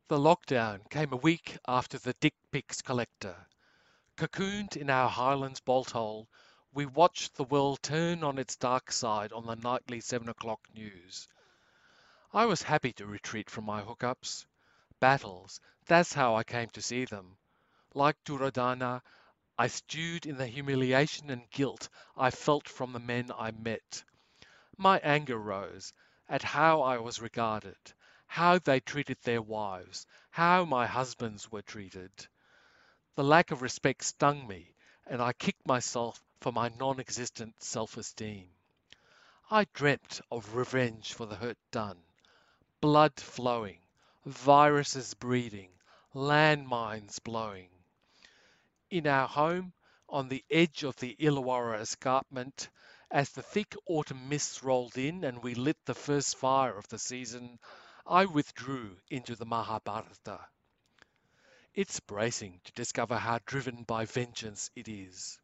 The 0.08 0.18
lockdown 0.18 0.90
came 0.90 1.12
a 1.12 1.16
week 1.16 1.56
after 1.66 1.98
the 1.98 2.14
Dick 2.14 2.34
Pics 2.50 2.82
collector. 2.82 3.36
Cocooned 4.16 4.76
in 4.76 4.90
our 4.90 5.08
Highlands 5.08 5.60
bolt 5.60 5.90
hole, 5.90 6.28
we 6.72 6.84
watched 6.84 7.36
the 7.36 7.44
world 7.44 7.80
turn 7.82 8.24
on 8.24 8.38
its 8.38 8.56
dark 8.56 8.90
side 8.90 9.32
on 9.32 9.46
the 9.46 9.54
nightly 9.54 10.00
seven 10.00 10.28
o'clock 10.28 10.60
news. 10.74 11.28
I 12.32 12.46
was 12.46 12.62
happy 12.62 12.92
to 12.94 13.06
retreat 13.06 13.48
from 13.48 13.64
my 13.64 13.80
hookups. 13.80 14.46
Battles, 15.00 15.60
that's 15.86 16.12
how 16.12 16.36
I 16.36 16.44
came 16.44 16.68
to 16.70 16.82
see 16.82 17.04
them. 17.04 17.36
Like 17.94 18.16
Duryodhana, 18.24 19.02
I 19.56 19.68
stewed 19.68 20.26
in 20.26 20.36
the 20.36 20.46
humiliation 20.46 21.30
and 21.30 21.48
guilt 21.50 21.88
I 22.16 22.30
felt 22.30 22.68
from 22.68 22.92
the 22.92 23.00
men 23.00 23.30
I 23.36 23.52
met. 23.52 24.04
My 24.80 25.00
anger 25.00 25.36
rose 25.36 25.92
at 26.28 26.44
how 26.44 26.82
I 26.82 26.98
was 26.98 27.20
regarded, 27.20 27.76
how 28.28 28.60
they 28.60 28.78
treated 28.78 29.18
their 29.22 29.42
wives, 29.42 30.06
how 30.30 30.64
my 30.66 30.86
husbands 30.86 31.50
were 31.50 31.62
treated. 31.62 32.12
The 33.16 33.24
lack 33.24 33.50
of 33.50 33.60
respect 33.60 34.04
stung 34.04 34.46
me, 34.46 34.76
and 35.04 35.20
I 35.20 35.32
kicked 35.32 35.66
myself 35.66 36.22
for 36.38 36.52
my 36.52 36.68
non 36.68 37.00
existent 37.00 37.60
self 37.60 37.96
esteem. 37.96 38.50
I 39.50 39.64
dreamt 39.74 40.20
of 40.30 40.54
revenge 40.54 41.12
for 41.12 41.26
the 41.26 41.34
hurt 41.34 41.58
done, 41.72 42.00
blood 42.80 43.18
flowing, 43.18 43.80
viruses 44.26 45.12
breeding, 45.14 45.72
landmines 46.14 47.18
blowing. 47.18 47.70
In 48.90 49.08
our 49.08 49.26
home, 49.26 49.72
on 50.08 50.28
the 50.28 50.44
edge 50.48 50.84
of 50.84 50.94
the 50.98 51.16
Illawarra 51.18 51.80
escarpment, 51.80 52.68
as 53.10 53.30
the 53.30 53.42
thick 53.42 53.74
autumn 53.86 54.28
mists 54.28 54.62
rolled 54.62 54.98
in 54.98 55.24
and 55.24 55.42
we 55.42 55.54
lit 55.54 55.78
the 55.86 55.94
first 55.94 56.36
fire 56.36 56.76
of 56.76 56.86
the 56.88 56.98
season, 56.98 57.58
I 58.06 58.26
withdrew 58.26 58.96
into 59.10 59.34
the 59.34 59.46
Mahabharata. 59.46 60.40
It's 61.74 62.00
bracing 62.00 62.60
to 62.64 62.72
discover 62.72 63.16
how 63.16 63.38
driven 63.46 63.84
by 63.84 64.04
vengeance 64.04 64.70
it 64.76 64.88
is. 64.88 65.38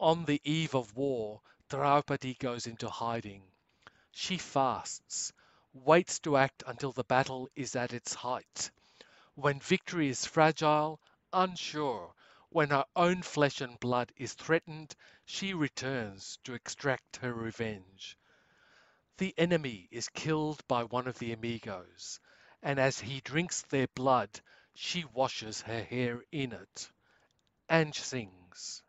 On 0.00 0.24
the 0.24 0.40
eve 0.44 0.74
of 0.74 0.96
war, 0.96 1.40
Draupadi 1.68 2.34
goes 2.34 2.66
into 2.66 2.88
hiding. 2.88 3.42
She 4.10 4.36
fasts, 4.36 5.32
waits 5.72 6.18
to 6.20 6.36
act 6.36 6.64
until 6.66 6.92
the 6.92 7.04
battle 7.04 7.48
is 7.54 7.76
at 7.76 7.92
its 7.92 8.14
height. 8.14 8.70
When 9.34 9.60
victory 9.60 10.08
is 10.08 10.26
fragile, 10.26 11.00
unsure, 11.32 12.14
when 12.56 12.70
her 12.70 12.86
own 12.96 13.20
flesh 13.20 13.60
and 13.60 13.78
blood 13.80 14.10
is 14.16 14.32
threatened, 14.32 14.96
she 15.26 15.52
returns 15.52 16.38
to 16.42 16.54
extract 16.54 17.16
her 17.18 17.30
revenge. 17.30 18.16
The 19.18 19.34
enemy 19.36 19.86
is 19.90 20.08
killed 20.08 20.66
by 20.66 20.84
one 20.84 21.06
of 21.06 21.18
the 21.18 21.34
amigos, 21.34 22.18
and 22.62 22.78
as 22.80 22.98
he 22.98 23.20
drinks 23.20 23.60
their 23.60 23.86
blood, 23.88 24.40
she 24.72 25.04
washes 25.04 25.60
her 25.60 25.82
hair 25.82 26.22
in 26.32 26.54
it 26.54 26.90
and 27.68 27.94
sings. 27.94 28.82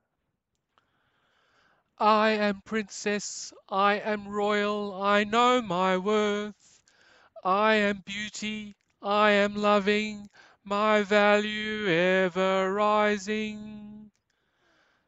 I 1.98 2.30
am 2.30 2.62
princess, 2.62 3.52
I 3.68 3.96
am 3.96 4.30
royal, 4.30 5.04
I 5.04 5.26
know 5.26 5.62
my 5.62 5.98
worth. 5.98 6.82
I 7.44 7.74
am 7.74 7.98
beauty, 8.06 8.78
I 9.02 9.32
am 9.32 9.56
loving, 9.56 10.30
my 10.68 11.02
value 11.02 11.88
ever 11.88 12.74
rising. 12.74 14.12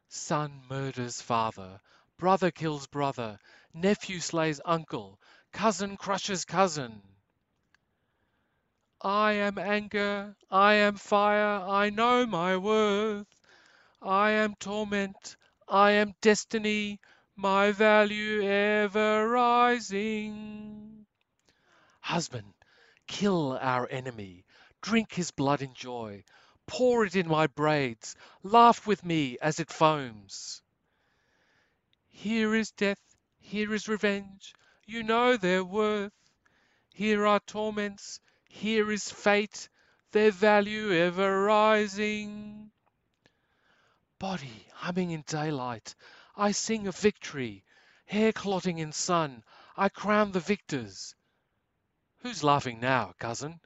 Son 0.08 0.62
murders 0.70 1.22
father, 1.22 1.82
brother 2.18 2.50
kills 2.50 2.88
brother, 2.88 3.38
nephew 3.74 4.22
slays 4.22 4.62
uncle, 4.64 5.20
cousin 5.52 5.98
crushes 5.98 6.46
cousin. 6.46 7.02
I 9.02 9.34
am 9.34 9.58
anger, 9.58 10.34
I 10.50 10.76
am 10.76 10.96
fire, 10.96 11.60
I 11.68 11.90
know 11.90 12.26
my 12.26 12.56
worth. 12.56 13.28
I 14.02 14.32
am 14.32 14.56
torment, 14.62 15.36
I 15.68 15.92
am 15.92 16.14
destiny, 16.22 17.02
my 17.36 17.74
value 17.74 18.44
ever 18.44 19.28
rising. 19.28 21.06
Husband, 22.00 22.54
kill 23.08 23.60
our 23.62 23.90
enemy, 23.90 24.46
drink 24.82 25.14
his 25.14 25.32
blood 25.32 25.62
in 25.62 25.74
joy, 25.74 26.24
pour 26.68 27.06
it 27.06 27.16
in 27.16 27.28
my 27.28 27.48
braids, 27.48 28.16
laugh 28.44 28.86
with 28.86 29.04
me 29.04 29.38
as 29.42 29.60
it 29.60 29.70
foams. 29.72 30.62
Here 32.08 32.54
is 32.56 32.72
death, 32.72 33.02
here 33.40 33.74
is 33.74 33.88
revenge, 33.88 34.54
you 34.86 35.04
know 35.04 35.38
their 35.38 35.64
worth. 35.64 36.14
Here 36.94 37.26
are 37.26 37.40
torments, 37.40 38.20
here 38.48 38.92
is 38.92 39.10
fate, 39.10 39.70
their 40.12 40.32
value 40.32 40.92
ever 40.92 41.44
rising. 41.44 42.72
Body 44.18 44.68
humming 44.74 45.12
in 45.12 45.24
daylight, 45.28 45.96
I 46.36 46.52
sing 46.52 46.88
of 46.88 46.98
victory. 46.98 47.64
Hair 48.06 48.34
clotting 48.34 48.80
in 48.80 48.92
sun, 48.92 49.44
I 49.78 49.90
crown 49.90 50.32
the 50.32 50.40
victors. 50.40 51.16
Who's 52.18 52.44
laughing 52.44 52.80
now, 52.80 53.14
cousin? 53.20 53.60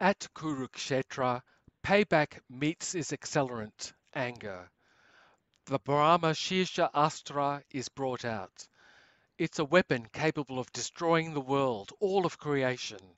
At 0.00 0.26
Kurukshetra, 0.34 1.42
payback 1.84 2.40
meets 2.48 2.96
its 2.96 3.12
accelerant, 3.12 3.92
anger. 4.12 4.68
The 5.66 5.78
Brahma 5.78 6.34
Shirsha 6.34 6.90
Astra 6.92 7.62
is 7.70 7.88
brought 7.88 8.24
out. 8.24 8.66
It's 9.38 9.60
a 9.60 9.64
weapon 9.64 10.08
capable 10.12 10.58
of 10.58 10.72
destroying 10.72 11.32
the 11.32 11.40
world, 11.40 11.92
all 12.00 12.26
of 12.26 12.38
creation. 12.38 13.16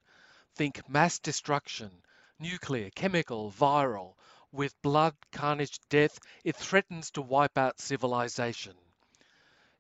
Think 0.54 0.86
mass 0.88 1.18
destruction, 1.18 2.02
nuclear, 2.38 2.90
chemical, 2.90 3.50
viral. 3.50 4.14
With 4.52 4.80
blood, 4.82 5.16
carnage, 5.32 5.80
death, 5.88 6.18
it 6.44 6.56
threatens 6.56 7.10
to 7.12 7.22
wipe 7.22 7.56
out 7.56 7.80
civilization. 7.80 8.76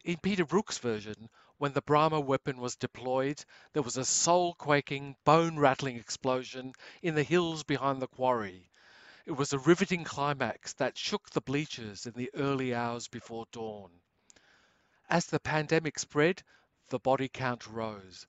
In 0.02 0.16
Peter 0.16 0.46
Brook's 0.46 0.78
version, 0.78 1.28
when 1.58 1.72
the 1.72 1.80
Brahma 1.80 2.20
weapon 2.20 2.58
was 2.58 2.76
deployed, 2.76 3.42
there 3.72 3.82
was 3.82 3.96
a 3.96 4.04
soul 4.04 4.52
quaking, 4.54 5.16
bone 5.24 5.58
rattling 5.58 5.96
explosion 5.96 6.72
in 7.00 7.14
the 7.14 7.22
hills 7.22 7.62
behind 7.62 8.02
the 8.02 8.06
quarry. 8.06 8.68
It 9.24 9.32
was 9.32 9.52
a 9.52 9.58
riveting 9.58 10.04
climax 10.04 10.74
that 10.74 10.98
shook 10.98 11.30
the 11.30 11.40
bleachers 11.40 12.04
in 12.04 12.12
the 12.12 12.30
early 12.34 12.74
hours 12.74 13.08
before 13.08 13.46
dawn. 13.52 13.90
As 15.08 15.26
the 15.26 15.40
pandemic 15.40 15.98
spread, 15.98 16.42
the 16.88 16.98
body 16.98 17.28
count 17.28 17.66
rose. 17.66 18.26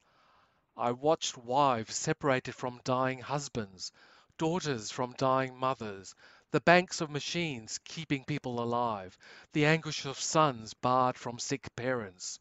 I 0.78 0.92
watched 0.92 1.38
wives 1.38 1.96
separated 1.96 2.56
from 2.56 2.80
dying 2.84 3.20
husbands, 3.20 3.92
daughters 4.38 4.90
from 4.90 5.14
dying 5.14 5.58
mothers, 5.58 6.16
the 6.52 6.62
banks 6.62 7.02
of 7.02 7.10
machines 7.10 7.80
keeping 7.84 8.24
people 8.24 8.64
alive, 8.64 9.18
the 9.52 9.66
anguish 9.66 10.06
of 10.06 10.20
sons 10.20 10.74
barred 10.74 11.18
from 11.18 11.40
sick 11.40 11.76
parents. 11.76 12.40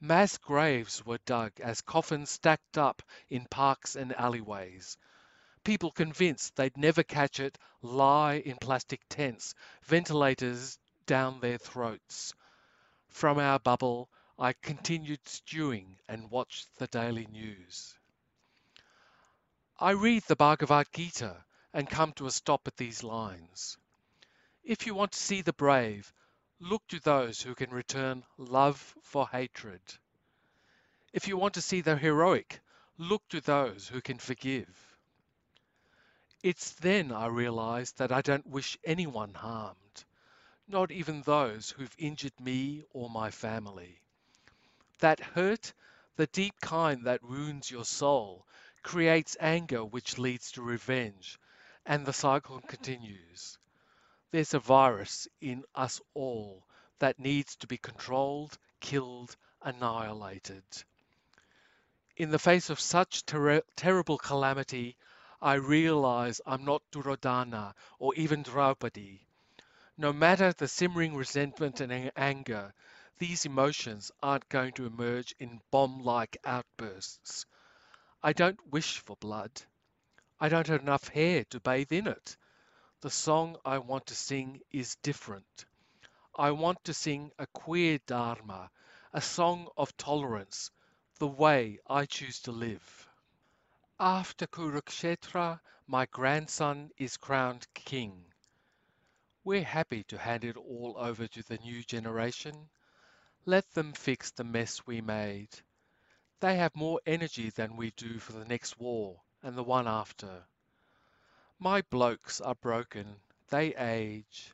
Mass 0.00 0.36
graves 0.36 1.06
were 1.06 1.18
dug 1.24 1.58
as 1.58 1.80
coffins 1.80 2.30
stacked 2.30 2.76
up 2.76 3.02
in 3.30 3.46
parks 3.46 3.96
and 3.96 4.14
alleyways. 4.14 4.98
People 5.64 5.90
convinced 5.90 6.54
they'd 6.54 6.76
never 6.76 7.02
catch 7.02 7.40
it 7.40 7.56
lie 7.80 8.34
in 8.34 8.56
plastic 8.58 9.00
tents, 9.08 9.54
ventilators 9.82 10.78
down 11.06 11.40
their 11.40 11.56
throats. 11.56 12.34
From 13.08 13.38
our 13.38 13.58
bubble, 13.58 14.10
I 14.38 14.52
continued 14.52 15.26
stewing 15.26 15.98
and 16.08 16.30
watched 16.30 16.76
the 16.76 16.86
daily 16.88 17.26
news. 17.32 17.98
I 19.78 19.92
read 19.92 20.24
the 20.24 20.36
Bhagavad 20.36 20.88
Gita 20.92 21.44
and 21.72 21.88
come 21.88 22.12
to 22.12 22.26
a 22.26 22.30
stop 22.30 22.68
at 22.68 22.76
these 22.76 23.02
lines. 23.02 23.78
If 24.62 24.86
you 24.86 24.94
want 24.94 25.12
to 25.12 25.18
see 25.18 25.40
the 25.40 25.54
brave, 25.54 26.12
look 26.60 26.86
to 26.88 27.00
those 27.00 27.42
who 27.42 27.54
can 27.54 27.70
return 27.70 28.24
love 28.38 28.94
for 29.02 29.28
hatred. 29.28 29.80
If 31.12 31.28
you 31.28 31.36
want 31.36 31.54
to 31.54 31.62
see 31.62 31.82
the 31.82 31.96
heroic, 31.96 32.60
look 32.98 33.28
to 33.28 33.40
those 33.40 33.88
who 33.88 34.00
can 34.00 34.18
forgive. 34.18 34.68
It's 36.42 36.72
then 36.72 37.12
I 37.12 37.26
realise 37.26 37.92
that 37.92 38.12
I 38.12 38.22
don't 38.22 38.46
wish 38.46 38.78
anyone 38.84 39.34
harmed, 39.34 40.04
not 40.68 40.90
even 40.90 41.22
those 41.22 41.70
who've 41.70 41.94
injured 41.98 42.38
me 42.40 42.84
or 42.92 43.10
my 43.10 43.30
family. 43.30 44.00
That 45.00 45.20
hurt, 45.20 45.72
the 46.16 46.26
deep 46.26 46.60
kind 46.60 47.04
that 47.04 47.22
wounds 47.22 47.70
your 47.70 47.84
soul, 47.84 48.46
creates 48.82 49.36
anger 49.40 49.84
which 49.84 50.18
leads 50.18 50.52
to 50.52 50.62
revenge, 50.62 51.38
and 51.84 52.06
the 52.06 52.12
cycle 52.12 52.60
continues. 52.60 53.58
There's 54.32 54.54
a 54.54 54.58
virus 54.58 55.28
in 55.40 55.64
us 55.74 56.00
all 56.12 56.66
that 56.98 57.18
needs 57.18 57.56
to 57.56 57.66
be 57.66 57.78
controlled, 57.78 58.58
killed, 58.80 59.36
annihilated. 59.62 60.64
In 62.16 62.30
the 62.30 62.38
face 62.38 62.70
of 62.70 62.80
such 62.80 63.24
ter- 63.26 63.62
terrible 63.76 64.18
calamity, 64.18 64.96
I 65.40 65.54
realize 65.54 66.40
I'm 66.46 66.64
not 66.64 66.82
Duryodhana 66.90 67.74
or 67.98 68.14
even 68.14 68.42
Draupadi. 68.42 69.26
No 69.98 70.12
matter 70.12 70.52
the 70.52 70.66
simmering 70.66 71.14
resentment 71.14 71.80
and 71.80 72.10
anger, 72.16 72.74
these 73.18 73.46
emotions 73.46 74.10
aren't 74.22 74.48
going 74.48 74.72
to 74.72 74.86
emerge 74.86 75.34
in 75.38 75.60
bomb 75.70 76.02
like 76.02 76.36
outbursts. 76.44 77.46
I 78.22 78.32
don't 78.32 78.66
wish 78.72 78.98
for 78.98 79.16
blood. 79.16 79.62
I 80.40 80.48
don't 80.48 80.66
have 80.66 80.82
enough 80.82 81.08
hair 81.08 81.44
to 81.50 81.60
bathe 81.60 81.92
in 81.92 82.06
it. 82.06 82.36
The 83.02 83.10
song 83.10 83.58
I 83.62 83.76
want 83.76 84.06
to 84.06 84.14
sing 84.14 84.62
is 84.70 84.96
different. 84.96 85.66
I 86.34 86.52
want 86.52 86.82
to 86.84 86.94
sing 86.94 87.30
a 87.38 87.46
queer 87.46 87.98
Dharma, 88.06 88.70
a 89.12 89.20
song 89.20 89.68
of 89.76 89.94
tolerance, 89.98 90.70
the 91.18 91.28
way 91.28 91.78
I 91.86 92.06
choose 92.06 92.40
to 92.42 92.52
live. 92.52 93.08
After 94.00 94.46
Kurukshetra, 94.46 95.60
my 95.86 96.06
grandson 96.06 96.90
is 96.96 97.18
crowned 97.18 97.66
king. 97.74 98.32
We're 99.44 99.62
happy 99.62 100.02
to 100.04 100.16
hand 100.16 100.44
it 100.44 100.56
all 100.56 100.96
over 100.96 101.28
to 101.28 101.42
the 101.42 101.58
new 101.58 101.82
generation. 101.84 102.70
Let 103.44 103.70
them 103.72 103.92
fix 103.92 104.30
the 104.30 104.44
mess 104.44 104.86
we 104.86 105.02
made. 105.02 105.50
They 106.40 106.56
have 106.56 106.74
more 106.74 107.00
energy 107.04 107.50
than 107.50 107.76
we 107.76 107.90
do 107.90 108.18
for 108.18 108.32
the 108.32 108.46
next 108.46 108.78
war 108.78 109.22
and 109.42 109.54
the 109.56 109.62
one 109.62 109.86
after. 109.86 110.46
My 111.58 111.80
blokes 111.80 112.40
are 112.42 112.54
broken, 112.54 113.16
they 113.48 113.74
age. 113.74 114.52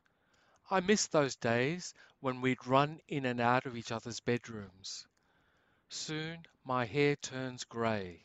I 0.70 0.78
miss 0.80 1.08
those 1.08 1.34
days 1.34 1.94
when 2.20 2.40
we'd 2.40 2.64
run 2.64 3.00
in 3.08 3.26
and 3.26 3.40
out 3.40 3.66
of 3.66 3.76
each 3.76 3.90
other's 3.90 4.20
bedrooms. 4.20 5.06
Soon 5.88 6.46
my 6.64 6.86
hair 6.86 7.16
turns 7.16 7.64
grey. 7.64 8.24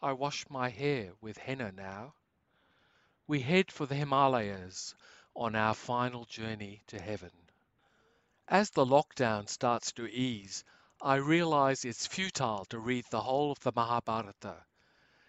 I 0.00 0.12
wash 0.14 0.48
my 0.48 0.70
hair 0.70 1.12
with 1.20 1.36
henna 1.36 1.72
now. 1.72 2.14
We 3.26 3.40
head 3.40 3.70
for 3.70 3.84
the 3.84 3.94
Himalayas 3.94 4.94
on 5.36 5.54
our 5.54 5.74
final 5.74 6.24
journey 6.24 6.82
to 6.86 7.00
heaven. 7.00 7.32
As 8.48 8.70
the 8.70 8.86
lockdown 8.86 9.46
starts 9.48 9.92
to 9.92 10.06
ease, 10.06 10.64
I 11.02 11.16
realize 11.16 11.84
it's 11.84 12.06
futile 12.06 12.64
to 12.70 12.78
read 12.78 13.04
the 13.10 13.20
whole 13.20 13.52
of 13.52 13.60
the 13.60 13.72
Mahabharata. 13.76 14.64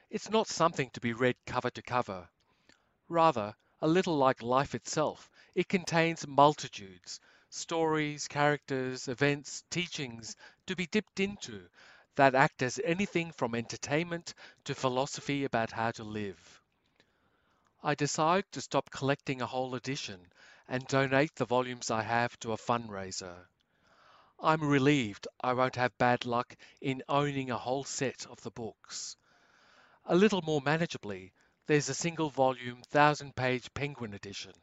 It's 0.10 0.30
not 0.30 0.48
something 0.48 0.90
to 0.92 1.02
be 1.02 1.12
read 1.12 1.36
cover 1.46 1.70
to 1.70 1.82
cover. 1.82 2.30
Rather, 3.08 3.56
a 3.82 3.88
little 3.88 4.18
like 4.18 4.42
life 4.42 4.74
itself, 4.74 5.30
it 5.54 5.70
contains 5.70 6.26
multitudes, 6.26 7.20
stories, 7.50 8.28
characters, 8.28 9.08
events, 9.08 9.64
teachings 9.70 10.36
to 10.66 10.76
be 10.76 10.88
dipped 10.88 11.20
into 11.20 11.70
that 12.16 12.34
act 12.34 12.64
as 12.64 12.80
anything 12.84 13.32
from 13.32 13.54
entertainment 13.54 14.34
to 14.64 14.74
philosophy 14.74 15.44
about 15.44 15.72
how 15.72 15.92
to 15.92 16.04
live. 16.04 16.62
I 17.84 17.94
decide 17.94 18.52
to 18.54 18.62
stop 18.62 18.90
collecting 18.90 19.40
a 19.40 19.46
whole 19.46 19.76
edition 19.76 20.32
and 20.68 20.88
donate 20.88 21.36
the 21.36 21.46
volumes 21.46 21.92
I 21.92 22.02
have 22.02 22.40
to 22.40 22.54
a 22.54 22.58
fundraiser. 22.58 23.46
I'm 24.40 24.64
relieved 24.64 25.28
I 25.40 25.54
won't 25.54 25.76
have 25.76 25.96
bad 26.00 26.26
luck 26.26 26.56
in 26.82 27.04
owning 27.08 27.52
a 27.52 27.58
whole 27.60 27.84
set 27.84 28.26
of 28.26 28.42
the 28.42 28.50
books. 28.50 29.16
A 30.06 30.16
little 30.16 30.42
more 30.42 30.62
manageably, 30.62 31.34
there's 31.68 31.90
a 31.90 31.94
single 31.94 32.30
volume, 32.30 32.82
thousand 32.92 33.36
page 33.36 33.74
Penguin 33.74 34.14
edition, 34.14 34.54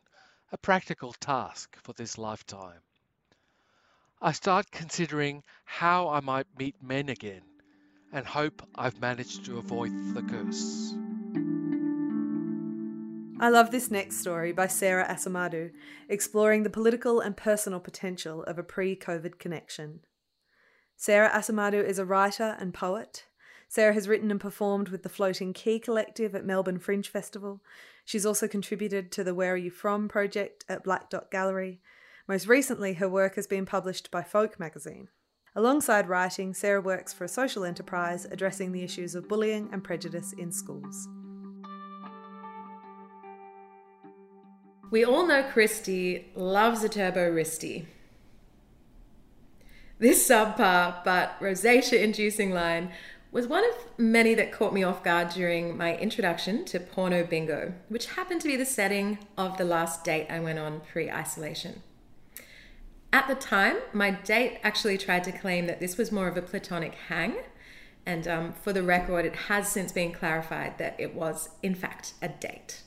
a 0.53 0.59
practical 0.59 1.13
task 1.15 1.77
for 1.83 1.93
this 1.95 2.17
lifetime. 2.17 2.81
I 4.21 4.33
start 4.33 4.71
considering 4.71 5.43
how 5.65 6.09
I 6.09 6.21
might 6.21 6.47
meet 6.57 6.77
men 6.81 7.09
again 7.09 7.43
and 8.13 8.25
hope 8.25 8.63
I've 8.77 9.01
managed 9.01 9.45
to 9.47 9.59
avoid 9.59 9.91
the 10.15 10.23
curse. 10.23 10.95
I 13.41 13.49
love 13.49 13.73
this 13.73 13.91
next 13.91 14.19
story 14.19 14.53
by 14.53 14.69
Sarah 14.69 15.09
Asumadu, 15.09 15.73
exploring 16.09 16.63
the 16.63 16.71
political 16.71 17.19
and 17.19 17.37
personal 17.37 17.81
potential 17.81 18.45
of 18.45 18.59
a 18.59 18.63
pre 18.63 18.95
COVID 18.95 19.41
connection. 19.41 20.01
Sarah 20.97 21.31
Asumadu 21.31 21.85
is 21.85 21.99
a 21.99 22.05
writer 22.05 22.57
and 22.61 22.73
poet. 22.73 23.25
Sarah 23.73 23.95
has 23.95 24.07
written 24.07 24.31
and 24.31 24.39
performed 24.39 24.91
with 24.91 25.03
the 25.03 25.09
Floating 25.09 25.55
Key 25.55 25.79
Collective 25.79 26.35
at 26.35 26.45
Melbourne 26.45 26.79
Fringe 26.79 27.09
Festival. 27.09 27.63
She's 28.05 28.27
also 28.27 28.47
contributed 28.47 29.11
to 29.13 29.25
the 29.25 29.35
Where 29.35 29.55
Are 29.55 29.57
You 29.57 29.71
From 29.71 30.09
project 30.09 30.65
at 30.69 30.85
Blak 30.85 31.09
Dot 31.09 31.31
Gallery 31.31 31.81
most 32.29 32.47
recently, 32.47 32.95
her 32.95 33.09
work 33.09 33.35
has 33.35 33.47
been 33.47 33.67
published 33.67 34.11
by 34.11 34.23
Folk 34.23 34.61
magazine. 34.61 35.09
Alongside 35.55 36.09
writing, 36.09 36.55
Sarah 36.55 36.81
works 36.81 37.13
for 37.13 37.25
a 37.25 37.29
social 37.29 37.65
enterprise 37.65 38.25
addressing 38.25 38.73
the 38.73 38.83
issues 38.83 39.15
of 39.15 39.29
bullying 39.29 39.69
and 39.73 39.83
prejudice 39.83 40.33
in 40.33 40.53
schools. 40.53 41.09
We 44.91 45.05
all 45.05 45.27
know 45.27 45.43
Christy 45.43 46.31
loves 46.35 46.85
a 46.85 46.89
turbo 46.89 47.31
wristy. 47.31 47.87
This 49.99 50.29
subpar 50.29 51.05
but 51.05 51.39
rosacea 51.41 52.03
inducing 52.03 52.53
line 52.53 52.91
was 53.33 53.47
one 53.47 53.65
of 53.65 53.75
many 53.97 54.35
that 54.35 54.53
caught 54.53 54.75
me 54.75 54.83
off 54.83 55.03
guard 55.03 55.31
during 55.31 55.75
my 55.75 55.97
introduction 55.97 56.67
to 56.67 56.79
Porno 56.79 57.25
Bingo, 57.25 57.73
which 57.89 58.07
happened 58.09 58.43
to 58.43 58.49
be 58.49 58.57
the 58.57 58.67
setting 58.67 59.19
of 59.39 59.57
the 59.57 59.65
last 59.65 60.05
date 60.05 60.27
I 60.29 60.39
went 60.39 60.59
on 60.59 60.81
pre 60.81 61.11
isolation. 61.11 61.83
At 63.11 63.29
the 63.29 63.35
time, 63.35 63.77
my 63.95 64.11
date 64.11 64.59
actually 64.63 64.99
tried 64.99 65.25
to 65.25 65.33
claim 65.33 65.67
that 65.67 65.81
this 65.81 65.97
was 65.97 66.13
more 66.13 66.29
of 66.29 66.37
a 66.37 66.43
platonic 66.43 66.95
hang. 67.09 67.37
And 68.05 68.29
um, 68.29 68.53
for 68.53 68.73
the 68.73 68.83
record, 68.83 69.25
it 69.25 69.37
has 69.37 69.69
since 69.69 69.93
been 69.93 70.13
clarified 70.13 70.77
that 70.79 70.97
it 70.99 71.15
was, 71.15 71.51
in 71.63 71.75
fact, 71.75 72.15
a 72.21 72.29
date. 72.29 72.83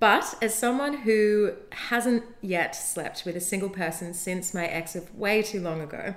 But 0.00 0.34
as 0.42 0.54
someone 0.54 0.98
who 0.98 1.54
hasn't 1.72 2.24
yet 2.40 2.74
slept 2.74 3.24
with 3.24 3.36
a 3.36 3.40
single 3.40 3.70
person 3.70 4.14
since 4.14 4.52
my 4.52 4.66
ex 4.66 4.94
of 4.94 5.14
way 5.14 5.42
too 5.42 5.60
long 5.60 5.80
ago, 5.80 6.14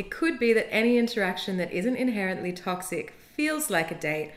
it 0.00 0.10
could 0.10 0.38
be 0.38 0.54
that 0.54 0.72
any 0.72 0.96
interaction 0.96 1.58
that 1.58 1.70
isn't 1.72 1.96
inherently 1.96 2.54
toxic 2.54 3.12
feels 3.34 3.68
like 3.68 3.90
a 3.90 3.94
date 3.94 4.32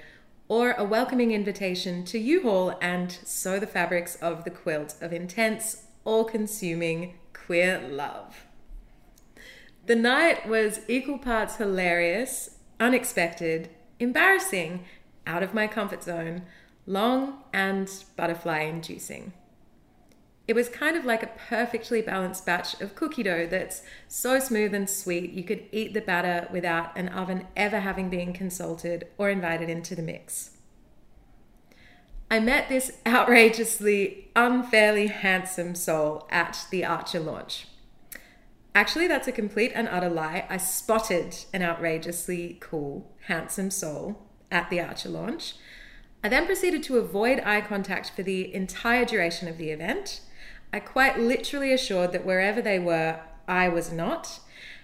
or 0.50 0.74
a 0.74 0.84
welcoming 0.84 1.32
invitation 1.32 2.04
to 2.04 2.20
U-Haul 2.20 2.78
and 2.82 3.10
sew 3.24 3.60
the 3.60 3.66
fabrics 3.66 4.18
of 4.18 4.44
the 4.44 4.50
quilt 4.50 4.96
of 5.00 5.14
intense, 5.14 5.84
all 6.04 6.26
consuming 6.26 7.14
queer 7.32 7.80
love. 7.90 8.46
The 9.86 9.96
night 9.96 10.50
was 10.50 10.82
equal 10.90 11.18
parts 11.18 11.56
hilarious, 11.56 12.58
unexpected, 12.78 13.70
embarrassing, 14.02 14.84
out 15.26 15.44
of 15.44 15.54
my 15.54 15.68
comfort 15.68 16.04
zone, 16.04 16.42
long 16.86 17.42
and 17.54 17.90
butterfly 18.18 18.64
inducing. 18.64 19.32
It 20.46 20.56
was 20.56 20.68
kind 20.68 20.98
of 20.98 21.06
like 21.06 21.24
a 21.24 21.32
perfectly 21.48 22.02
balanced 22.02 22.46
batch 22.46 22.80
of 22.82 22.96
cookie 22.96 23.24
dough 23.24 23.48
that's 23.48 23.82
so 24.10 24.40
smooth 24.40 24.74
and 24.74 24.90
sweet 24.90 25.32
you 25.32 25.44
could 25.44 25.64
eat 25.72 25.94
the 25.94 26.02
batter 26.02 26.50
without 26.52 26.98
an 26.98 27.10
oven 27.10 27.48
ever 27.56 27.80
having 27.80 28.10
been 28.10 28.34
consulted 28.34 29.08
or 29.18 29.30
invited 29.30 29.70
into 29.70 29.96
the 29.96 30.02
mix. 30.02 30.52
I 32.30 32.40
met 32.40 32.68
this 32.68 32.92
outrageously, 33.08 34.32
unfairly 34.36 35.08
handsome 35.08 35.76
soul 35.76 36.28
at 36.30 36.66
the 36.72 36.84
Archer 36.84 37.20
launch. 37.20 37.68
Actually, 38.76 39.08
that's 39.08 39.28
a 39.28 39.32
complete 39.32 39.72
and 39.76 39.88
utter 39.88 40.10
lie. 40.10 40.46
I 40.50 40.58
spotted 40.58 41.38
an 41.54 41.62
outrageously 41.62 42.58
cool, 42.60 43.12
handsome 43.28 43.70
soul 43.70 44.24
at 44.52 44.70
the 44.70 44.82
Archer 44.82 45.10
launch. 45.10 45.56
I 46.24 46.30
then 46.30 46.48
proceeded 46.48 46.84
to 46.84 46.98
avoid 46.98 47.40
eye 47.46 47.62
contact 47.62 48.12
for 48.16 48.24
the 48.24 48.54
entire 48.54 49.06
duration 49.06 49.48
of 49.48 49.58
the 49.58 49.70
event. 49.70 50.22
I 50.74 50.80
quite 50.80 51.20
literally 51.20 51.72
assured 51.72 52.14
that 52.14 52.26
wherever 52.26 52.60
they 52.60 52.80
were, 52.80 53.20
I 53.48 53.70
was 53.70 53.92
not. 53.92 54.40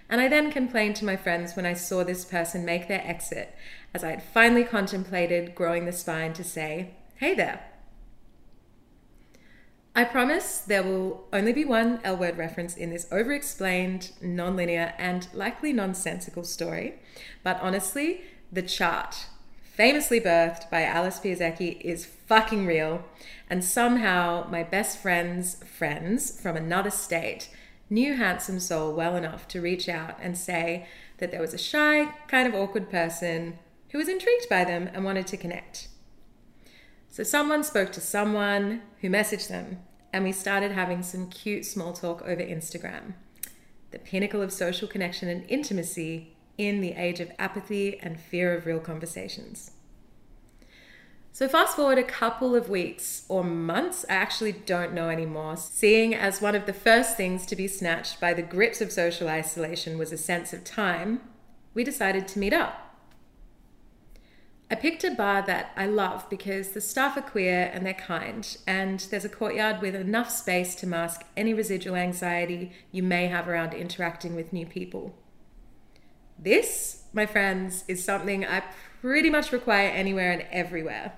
And 0.08 0.20
I 0.20 0.28
then 0.28 0.52
complained 0.52 0.94
to 0.96 1.04
my 1.04 1.16
friends 1.16 1.56
when 1.56 1.66
I 1.66 1.74
saw 1.74 2.04
this 2.04 2.24
person 2.24 2.64
make 2.64 2.86
their 2.86 3.04
exit, 3.04 3.56
as 3.92 4.04
I 4.04 4.10
had 4.10 4.22
finally 4.22 4.62
contemplated 4.62 5.56
growing 5.56 5.86
the 5.86 5.92
spine 5.92 6.32
to 6.34 6.44
say, 6.44 6.92
Hey 7.16 7.34
there. 7.34 7.64
I 9.96 10.04
promise 10.04 10.58
there 10.58 10.84
will 10.84 11.26
only 11.32 11.52
be 11.52 11.64
one 11.64 11.98
L 12.04 12.16
word 12.16 12.38
reference 12.38 12.76
in 12.76 12.90
this 12.90 13.08
over 13.10 13.32
explained, 13.32 14.12
non 14.22 14.54
linear, 14.54 14.94
and 14.96 15.26
likely 15.34 15.72
nonsensical 15.72 16.44
story, 16.44 17.00
but 17.42 17.58
honestly, 17.60 18.22
the 18.52 18.62
chart 18.62 19.26
famously 19.80 20.20
birthed 20.20 20.68
by 20.68 20.82
Alice 20.82 21.18
Pieszecki, 21.20 21.80
is 21.80 22.04
fucking 22.04 22.66
real, 22.66 23.02
and 23.48 23.64
somehow 23.64 24.46
my 24.50 24.62
best 24.62 24.98
friend's 24.98 25.54
friends 25.64 26.38
from 26.38 26.54
another 26.54 26.90
state 26.90 27.48
knew 27.88 28.14
Handsome 28.14 28.60
Soul 28.60 28.92
well 28.92 29.16
enough 29.16 29.48
to 29.48 29.62
reach 29.62 29.88
out 29.88 30.18
and 30.20 30.36
say 30.36 30.86
that 31.16 31.30
there 31.30 31.40
was 31.40 31.54
a 31.54 31.58
shy, 31.58 32.12
kind 32.28 32.46
of 32.46 32.54
awkward 32.54 32.90
person 32.90 33.58
who 33.88 33.96
was 33.96 34.06
intrigued 34.06 34.50
by 34.50 34.64
them 34.64 34.90
and 34.92 35.02
wanted 35.02 35.26
to 35.28 35.38
connect. 35.38 35.88
So 37.08 37.22
someone 37.22 37.64
spoke 37.64 37.90
to 37.92 38.02
someone 38.02 38.82
who 39.00 39.08
messaged 39.08 39.48
them, 39.48 39.78
and 40.12 40.24
we 40.24 40.32
started 40.32 40.72
having 40.72 41.02
some 41.02 41.30
cute 41.30 41.64
small 41.64 41.94
talk 41.94 42.20
over 42.20 42.42
Instagram. 42.42 43.14
The 43.92 43.98
pinnacle 43.98 44.42
of 44.42 44.52
social 44.52 44.88
connection 44.88 45.30
and 45.30 45.48
intimacy 45.48 46.36
in 46.58 46.80
the 46.80 46.92
age 46.92 47.20
of 47.20 47.30
apathy 47.38 47.98
and 48.00 48.20
fear 48.20 48.54
of 48.54 48.66
real 48.66 48.80
conversations. 48.80 49.72
So, 51.32 51.48
fast 51.48 51.76
forward 51.76 51.98
a 51.98 52.02
couple 52.02 52.54
of 52.54 52.68
weeks 52.68 53.24
or 53.28 53.44
months, 53.44 54.04
I 54.08 54.14
actually 54.14 54.52
don't 54.52 54.92
know 54.92 55.08
anymore. 55.08 55.56
Seeing 55.56 56.14
as 56.14 56.42
one 56.42 56.54
of 56.56 56.66
the 56.66 56.72
first 56.72 57.16
things 57.16 57.46
to 57.46 57.56
be 57.56 57.68
snatched 57.68 58.20
by 58.20 58.34
the 58.34 58.42
grips 58.42 58.80
of 58.80 58.90
social 58.90 59.28
isolation 59.28 59.96
was 59.96 60.12
a 60.12 60.18
sense 60.18 60.52
of 60.52 60.64
time, 60.64 61.20
we 61.72 61.84
decided 61.84 62.26
to 62.28 62.38
meet 62.38 62.52
up. 62.52 62.90
I 64.72 64.76
picked 64.76 65.02
a 65.02 65.10
bar 65.10 65.42
that 65.42 65.72
I 65.76 65.86
love 65.86 66.28
because 66.30 66.70
the 66.70 66.80
staff 66.80 67.16
are 67.16 67.22
queer 67.22 67.70
and 67.72 67.84
they're 67.84 67.94
kind, 67.94 68.56
and 68.66 69.00
there's 69.10 69.24
a 69.24 69.28
courtyard 69.28 69.80
with 69.80 69.96
enough 69.96 70.30
space 70.30 70.74
to 70.76 70.86
mask 70.86 71.24
any 71.36 71.54
residual 71.54 71.96
anxiety 71.96 72.70
you 72.92 73.02
may 73.02 73.26
have 73.26 73.48
around 73.48 73.74
interacting 73.74 74.36
with 74.36 74.52
new 74.52 74.66
people. 74.66 75.14
This, 76.42 77.02
my 77.12 77.26
friends, 77.26 77.84
is 77.86 78.02
something 78.02 78.46
I 78.46 78.62
pretty 79.02 79.28
much 79.28 79.52
require 79.52 79.88
anywhere 79.88 80.32
and 80.32 80.46
everywhere. 80.50 81.12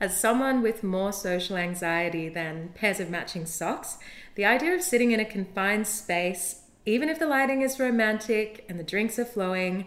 As 0.00 0.20
someone 0.20 0.60
with 0.60 0.84
more 0.84 1.12
social 1.12 1.56
anxiety 1.56 2.28
than 2.28 2.68
pairs 2.74 3.00
of 3.00 3.08
matching 3.08 3.46
socks, 3.46 3.96
the 4.34 4.44
idea 4.44 4.74
of 4.74 4.82
sitting 4.82 5.12
in 5.12 5.18
a 5.18 5.24
confined 5.24 5.86
space, 5.86 6.62
even 6.84 7.08
if 7.08 7.18
the 7.18 7.26
lighting 7.26 7.62
is 7.62 7.80
romantic 7.80 8.66
and 8.68 8.78
the 8.78 8.84
drinks 8.84 9.18
are 9.18 9.24
flowing, 9.24 9.86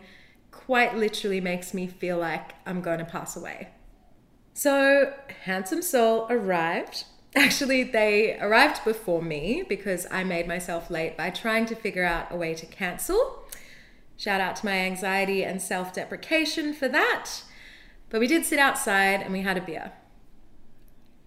quite 0.50 0.98
literally 0.98 1.40
makes 1.40 1.74
me 1.74 1.86
feel 1.86 2.18
like 2.18 2.56
I'm 2.66 2.82
going 2.82 3.00
to 3.00 3.06
pass 3.06 3.38
away. 3.38 3.70
So, 4.56 5.14
Handsome 5.44 5.84
Soul 5.84 6.26
arrived. 6.32 7.06
Actually, 7.36 7.84
they 7.84 8.40
arrived 8.40 8.84
before 8.84 9.22
me 9.22 9.64
because 9.70 10.08
I 10.10 10.24
made 10.24 10.48
myself 10.48 10.90
late 10.90 11.16
by 11.16 11.30
trying 11.30 11.68
to 11.68 11.76
figure 11.76 12.04
out 12.04 12.32
a 12.32 12.36
way 12.36 12.56
to 12.56 12.66
cancel 12.66 13.46
Shout 14.22 14.40
out 14.40 14.56
to 14.58 14.66
my 14.68 14.74
anxiety 14.74 15.44
and 15.44 15.60
self 15.60 15.94
deprecation 15.94 16.76
for 16.76 16.88
that. 16.90 17.42
But 18.12 18.20
we 18.20 18.28
did 18.28 18.46
sit 18.46 18.60
outside 18.60 19.20
and 19.20 19.34
we 19.34 19.42
had 19.42 19.58
a 19.58 19.62
beer. 19.62 19.94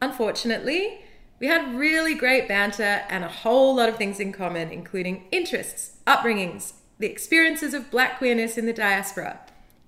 Unfortunately, 0.01 1.01
we 1.41 1.49
had 1.49 1.75
really 1.75 2.15
great 2.15 2.47
banter 2.47 3.03
and 3.09 3.25
a 3.25 3.29
whole 3.29 3.75
lot 3.75 3.89
of 3.89 3.97
things 3.97 4.21
in 4.21 4.31
common, 4.31 4.71
including 4.71 5.25
interests, 5.33 5.97
upbringings, 6.07 6.75
the 7.01 7.11
experiences 7.11 7.75
of 7.75 7.91
black 7.91 8.19
queerness 8.19 8.57
in 8.57 8.67
the 8.67 8.73
diaspora. 8.73 9.41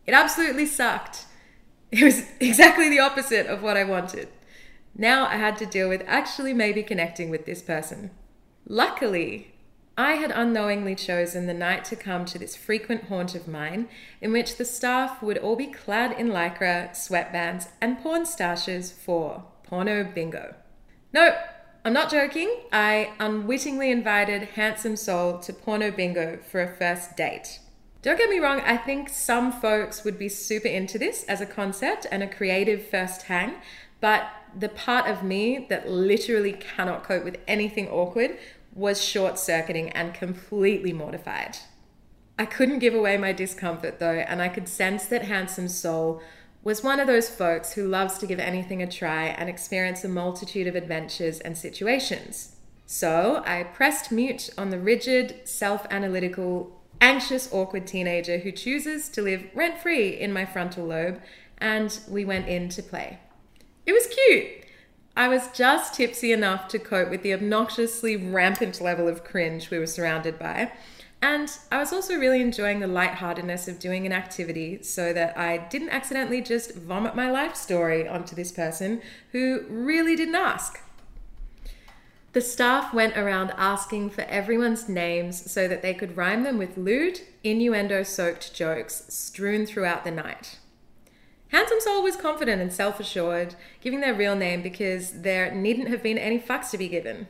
It 0.05 0.13
absolutely 0.13 0.67
sucked. 0.67 1.27
It 1.93 2.03
was 2.03 2.25
exactly 2.41 2.89
the 2.89 2.99
opposite 2.99 3.47
of 3.47 3.63
what 3.63 3.77
I 3.77 3.85
wanted. 3.85 4.27
Now 4.97 5.27
I 5.27 5.37
had 5.37 5.57
to 5.59 5.67
deal 5.67 5.89
with 5.89 6.03
actually 6.09 6.55
maybe 6.55 6.83
connecting 6.83 7.31
with 7.31 7.47
this 7.47 7.63
person. 7.63 8.11
Luckily, 8.67 9.55
I 9.99 10.13
had 10.15 10.31
unknowingly 10.31 10.95
chosen 10.95 11.47
the 11.47 11.55
night 11.55 11.85
to 11.87 11.97
come 11.97 12.27
to 12.27 12.39
this 12.39 12.55
frequent 12.55 13.05
haunt 13.05 13.35
of 13.35 13.49
mine, 13.49 13.89
in 14.21 14.31
which 14.31 14.57
the 14.57 14.65
staff 14.65 15.23
would 15.23 15.39
all 15.39 15.57
be 15.57 15.67
clad 15.67 16.19
in 16.19 16.29
lycra, 16.29 16.91
sweatbands, 16.91 17.69
and 17.81 17.99
porn 17.99 18.25
stashes 18.25 18.93
for 18.93 19.45
porno 19.63 20.05
bingo. 20.05 20.55
No, 21.15 21.35
I'm 21.83 21.95
not 21.95 22.11
joking. 22.11 22.55
I 22.73 23.13
unwittingly 23.19 23.91
invited 23.91 24.43
Handsome 24.43 24.97
Soul 24.97 25.39
to 25.39 25.53
porno 25.53 25.91
bingo 25.91 26.39
for 26.39 26.61
a 26.61 26.69
first 26.69 27.17
date. 27.17 27.61
Don't 28.03 28.19
get 28.19 28.29
me 28.29 28.39
wrong, 28.39 28.61
I 28.61 28.77
think 28.77 29.09
some 29.09 29.51
folks 29.51 30.05
would 30.05 30.19
be 30.19 30.29
super 30.29 30.69
into 30.69 30.99
this 30.99 31.25
as 31.25 31.41
a 31.41 31.47
concept 31.47 32.07
and 32.13 32.23
a 32.23 32.29
creative 32.29 32.87
first 32.87 33.23
hang, 33.23 33.55
but 34.01 34.29
the 34.57 34.69
part 34.69 35.09
of 35.09 35.23
me 35.23 35.67
that 35.69 35.91
literally 35.91 36.53
cannot 36.53 37.03
cope 37.03 37.25
with 37.25 37.39
anything 37.49 37.89
awkward 37.89 38.39
was 38.77 39.03
short 39.03 39.39
circuiting 39.39 39.89
and 39.91 40.15
completely 40.15 40.93
mortified. 40.93 41.57
I 42.39 42.45
couldn't 42.45 42.81
give 42.81 42.95
away 42.95 43.17
my 43.17 43.33
discomfort 43.33 43.99
though, 43.99 44.25
and 44.29 44.43
I 44.43 44.49
could 44.49 44.69
sense 44.69 45.07
that 45.07 45.25
Handsome 45.25 45.69
Soul 45.69 46.23
was 46.63 46.83
one 46.83 47.01
of 47.01 47.07
those 47.07 47.31
folks 47.31 47.73
who 47.73 47.89
loves 47.89 48.19
to 48.19 48.27
give 48.27 48.39
anything 48.39 48.83
a 48.83 48.87
try 48.87 49.27
and 49.27 49.49
experience 49.49 50.05
a 50.05 50.09
multitude 50.09 50.67
of 50.67 50.75
adventures 50.75 51.41
and 51.41 51.57
situations. 51.57 52.57
So 52.85 53.43
I 53.47 53.63
pressed 53.63 54.13
mute 54.13 54.51
on 54.59 54.71
the 54.71 54.79
rigid, 54.79 55.49
self 55.49 55.87
analytical, 55.91 56.79
anxious, 57.01 57.49
awkward 57.53 57.87
teenager 57.87 58.39
who 58.39 58.53
chooses 58.53 59.09
to 59.11 59.23
live 59.23 59.45
rent 59.55 59.79
free 59.79 60.09
in 60.11 60.33
my 60.33 60.45
frontal 60.45 60.85
lobe, 60.85 61.23
and 61.59 61.99
we 62.09 62.25
went 62.25 62.49
in 62.49 62.69
to 62.71 62.83
play. 62.83 63.21
It 63.87 63.93
was 63.93 64.07
cute. 64.09 64.66
I 65.17 65.29
was 65.29 65.49
just 65.55 65.95
tipsy 65.95 66.31
enough 66.31 66.69
to 66.69 66.79
cope 66.79 67.09
with 67.09 67.23
the 67.23 67.33
obnoxiously 67.33 68.17
rampant 68.17 68.83
level 68.83 69.09
of 69.09 69.25
cringe 69.25 69.71
we 69.71 69.79
were 69.79 69.87
surrounded 69.87 70.39
by. 70.39 70.73
And 71.23 71.51
I 71.73 71.79
was 71.79 71.91
also 71.93 72.17
really 72.17 72.43
enjoying 72.43 72.81
the 72.81 72.87
lightheartedness 72.87 73.67
of 73.67 73.79
doing 73.79 74.05
an 74.05 74.13
activity 74.13 74.83
so 74.83 75.15
that 75.15 75.37
I 75.37 75.57
didn't 75.57 75.89
accidentally 75.89 76.43
just 76.43 76.75
vomit 76.75 77.17
my 77.17 77.31
life 77.31 77.57
story 77.57 78.07
onto 78.07 78.37
this 78.37 78.53
person 78.53 79.01
who 79.33 79.65
really 79.71 80.15
didn't 80.15 80.35
ask. 80.35 80.81
The 82.35 82.43
staff 82.43 82.93
went 82.93 83.17
around 83.17 83.55
asking 83.57 84.11
for 84.11 84.21
everyone's 84.23 84.91
names 84.91 85.51
so 85.51 85.67
that 85.67 85.81
they 85.81 85.95
could 85.95 86.19
rhyme 86.19 86.43
them 86.43 86.59
with 86.59 86.77
lewd, 86.77 87.23
innuendo 87.43 88.03
soaked 88.03 88.53
jokes 88.53 89.05
strewn 89.09 89.65
throughout 89.65 90.05
the 90.05 90.11
night. 90.11 90.59
Handsome 91.49 91.81
Soul 91.81 92.03
was 92.03 92.17
confident 92.17 92.61
and 92.61 92.73
self 92.73 92.99
assured, 92.99 93.55
giving 93.81 94.01
their 94.01 94.15
real 94.15 94.35
name 94.35 94.63
because 94.63 95.23
there 95.23 95.55
needn't 95.55 95.89
have 95.89 96.03
been 96.03 96.19
any 96.19 96.39
fucks 96.39 96.71
to 96.71 96.79
be 96.79 96.89
given. 96.89 97.29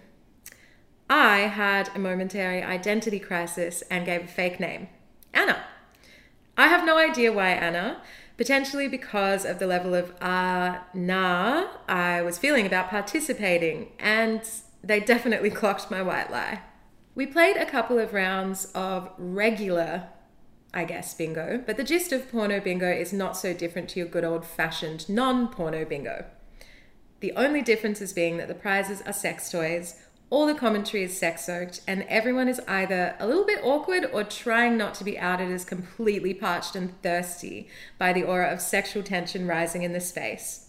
I 1.09 1.40
had 1.40 1.90
a 1.94 1.98
momentary 1.98 2.62
identity 2.62 3.20
crisis 3.20 3.83
and 3.90 4.07
gave 4.07 4.24
a 4.24 4.26
fake 4.26 4.59
name 4.59 4.88
Anna. 5.33 5.64
I 6.57 6.68
have 6.68 6.87
no 6.87 6.98
idea 6.98 7.33
why 7.33 7.50
Anna, 7.50 8.00
potentially 8.37 8.88
because 8.88 9.44
of 9.44 9.59
the 9.59 9.66
level 9.66 9.94
of 9.94 10.14
ah, 10.20 10.79
uh, 10.79 10.83
nah 10.94 11.66
I 11.87 12.22
was 12.22 12.38
feeling 12.38 12.66
about 12.66 12.88
participating, 12.88 13.92
and 13.98 14.42
they 14.83 15.00
definitely 15.00 15.50
clocked 15.50 15.90
my 15.90 16.02
white 16.02 16.31
lie. 16.31 16.62
We 17.14 17.26
played 17.26 17.57
a 17.57 17.66
couple 17.66 17.98
of 17.98 18.12
rounds 18.12 18.66
of 18.74 19.11
regular 19.18 20.09
I 20.77 20.85
guess, 20.85 21.15
bingo. 21.15 21.62
But 21.65 21.79
the 21.79 21.85
gist 21.85 22.12
of 22.12 22.31
porno 22.31 22.61
bingo 22.61 22.93
is 22.93 23.11
not 23.11 23.35
so 23.35 23.55
different 23.55 23.89
to 23.91 23.99
your 23.99 24.07
good 24.07 24.25
old 24.25 24.45
fashioned 24.45 25.09
non 25.09 25.49
porno 25.49 25.87
bingo. 25.87 26.27
The 27.21 27.33
only 27.33 27.62
difference 27.62 28.03
is 28.03 28.12
being 28.12 28.37
that 28.37 28.47
the 28.47 28.55
prizes 28.55 29.01
are 29.07 29.12
sex 29.15 29.51
toys, 29.51 29.99
all 30.29 30.45
the 30.45 30.55
commentary 30.55 31.03
is 31.03 31.17
sex 31.17 31.47
soaked, 31.47 31.81
and 31.87 32.05
everyone 32.11 32.47
is 32.47 32.61
either 32.69 33.15
a 33.19 33.27
little 33.27 33.47
bit 33.47 33.65
awkward 33.65 34.11
or 34.12 34.23
trying 34.23 34.77
not 34.77 34.93
to 34.97 35.05
be 35.05 35.19
outed 35.19 35.51
as 35.51 35.65
completely 35.65 36.35
parched 36.35 36.77
and 36.77 37.01
thirsty 37.01 37.71
by 37.97 38.12
the 38.12 38.25
aura 38.25 38.53
of 38.53 38.61
sexual 38.61 39.03
tension 39.03 39.47
rising 39.47 39.83
in 39.83 39.95
the 39.95 40.01
space. 40.01 40.69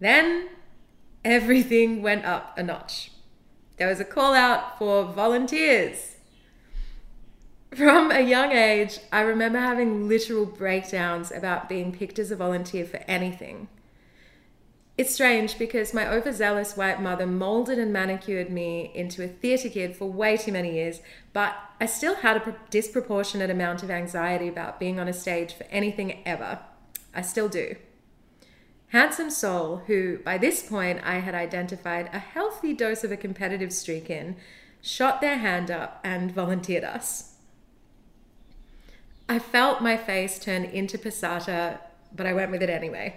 Then 0.00 0.48
everything 1.24 2.02
went 2.02 2.24
up 2.24 2.58
a 2.58 2.64
notch. 2.64 3.12
There 3.76 3.86
was 3.86 4.00
a 4.00 4.04
call 4.04 4.34
out 4.34 4.76
for 4.76 5.04
volunteers. 5.04 6.11
From 7.74 8.10
a 8.10 8.20
young 8.20 8.52
age, 8.52 8.98
I 9.10 9.22
remember 9.22 9.58
having 9.58 10.06
literal 10.06 10.44
breakdowns 10.44 11.32
about 11.32 11.70
being 11.70 11.90
picked 11.90 12.18
as 12.18 12.30
a 12.30 12.36
volunteer 12.36 12.84
for 12.84 12.98
anything. 13.08 13.68
It's 14.98 15.14
strange 15.14 15.58
because 15.58 15.94
my 15.94 16.06
overzealous 16.06 16.76
white 16.76 17.00
mother 17.00 17.26
molded 17.26 17.78
and 17.78 17.90
manicured 17.90 18.50
me 18.50 18.92
into 18.94 19.24
a 19.24 19.28
theatre 19.28 19.70
kid 19.70 19.96
for 19.96 20.04
way 20.04 20.36
too 20.36 20.52
many 20.52 20.74
years, 20.74 21.00
but 21.32 21.56
I 21.80 21.86
still 21.86 22.16
had 22.16 22.36
a 22.36 22.56
disproportionate 22.68 23.48
amount 23.48 23.82
of 23.82 23.90
anxiety 23.90 24.48
about 24.48 24.78
being 24.78 25.00
on 25.00 25.08
a 25.08 25.14
stage 25.14 25.54
for 25.54 25.64
anything 25.70 26.20
ever. 26.26 26.58
I 27.14 27.22
still 27.22 27.48
do. 27.48 27.76
Handsome 28.88 29.30
Soul, 29.30 29.78
who 29.86 30.18
by 30.18 30.36
this 30.36 30.62
point 30.62 31.00
I 31.02 31.20
had 31.20 31.34
identified 31.34 32.10
a 32.12 32.18
healthy 32.18 32.74
dose 32.74 33.02
of 33.02 33.12
a 33.12 33.16
competitive 33.16 33.72
streak 33.72 34.10
in, 34.10 34.36
shot 34.82 35.22
their 35.22 35.38
hand 35.38 35.70
up 35.70 36.00
and 36.04 36.30
volunteered 36.30 36.84
us. 36.84 37.31
I 39.32 39.38
felt 39.38 39.80
my 39.80 39.96
face 39.96 40.38
turn 40.38 40.62
into 40.62 40.98
passata, 40.98 41.78
but 42.14 42.26
I 42.26 42.34
went 42.34 42.50
with 42.50 42.62
it 42.62 42.68
anyway. 42.68 43.16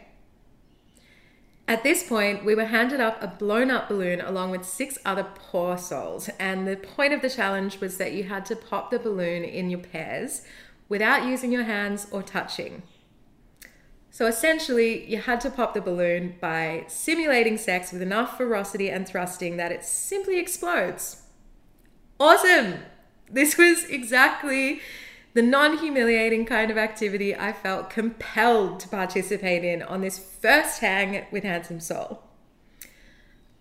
At 1.67 1.83
this 1.83 2.07
point, 2.07 2.45
we 2.45 2.55
were 2.55 2.63
handed 2.63 3.01
up 3.01 3.21
a 3.21 3.27
blown 3.27 3.69
up 3.69 3.89
balloon 3.89 4.21
along 4.21 4.51
with 4.51 4.63
six 4.63 4.97
other 5.03 5.25
poor 5.35 5.77
souls, 5.77 6.29
and 6.39 6.65
the 6.65 6.77
point 6.77 7.11
of 7.11 7.21
the 7.21 7.29
challenge 7.29 7.81
was 7.81 7.97
that 7.97 8.13
you 8.13 8.23
had 8.23 8.45
to 8.45 8.55
pop 8.55 8.91
the 8.91 8.97
balloon 8.97 9.43
in 9.43 9.69
your 9.69 9.81
pairs 9.81 10.43
without 10.87 11.25
using 11.25 11.51
your 11.51 11.65
hands 11.65 12.07
or 12.11 12.23
touching. 12.23 12.83
So 14.09 14.25
essentially, 14.25 15.05
you 15.11 15.17
had 15.17 15.41
to 15.41 15.49
pop 15.49 15.73
the 15.73 15.81
balloon 15.81 16.35
by 16.39 16.85
simulating 16.87 17.57
sex 17.57 17.91
with 17.91 18.01
enough 18.01 18.37
ferocity 18.37 18.89
and 18.89 19.05
thrusting 19.05 19.57
that 19.57 19.73
it 19.73 19.83
simply 19.83 20.39
explodes. 20.39 21.23
Awesome! 22.21 22.75
This 23.29 23.57
was 23.57 23.83
exactly 23.89 24.79
the 25.35 25.41
non 25.41 25.77
humiliating 25.79 26.45
kind 26.45 26.71
of 26.71 26.77
activity 26.77 27.35
I 27.35 27.51
felt 27.51 27.89
compelled 27.89 28.79
to 28.79 28.87
participate 28.87 29.65
in 29.65 29.83
on 29.83 29.99
this 29.99 30.17
first 30.17 30.79
hang 30.79 31.25
with 31.29 31.43
Handsome 31.43 31.81
Soul. 31.81 32.23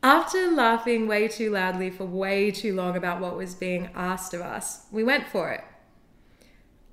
After 0.01 0.53
laughing 0.53 1.09
way 1.09 1.27
too 1.27 1.51
loudly 1.51 1.91
for 1.91 2.05
way 2.05 2.53
too 2.53 2.77
long 2.77 2.97
about 2.97 3.21
what 3.21 3.37
was 3.37 3.57
being 3.57 3.91
asked 3.93 4.33
of 4.35 4.41
us, 4.41 4.87
we 4.93 5.03
went 5.03 5.27
for 5.27 5.51
it. 5.51 5.65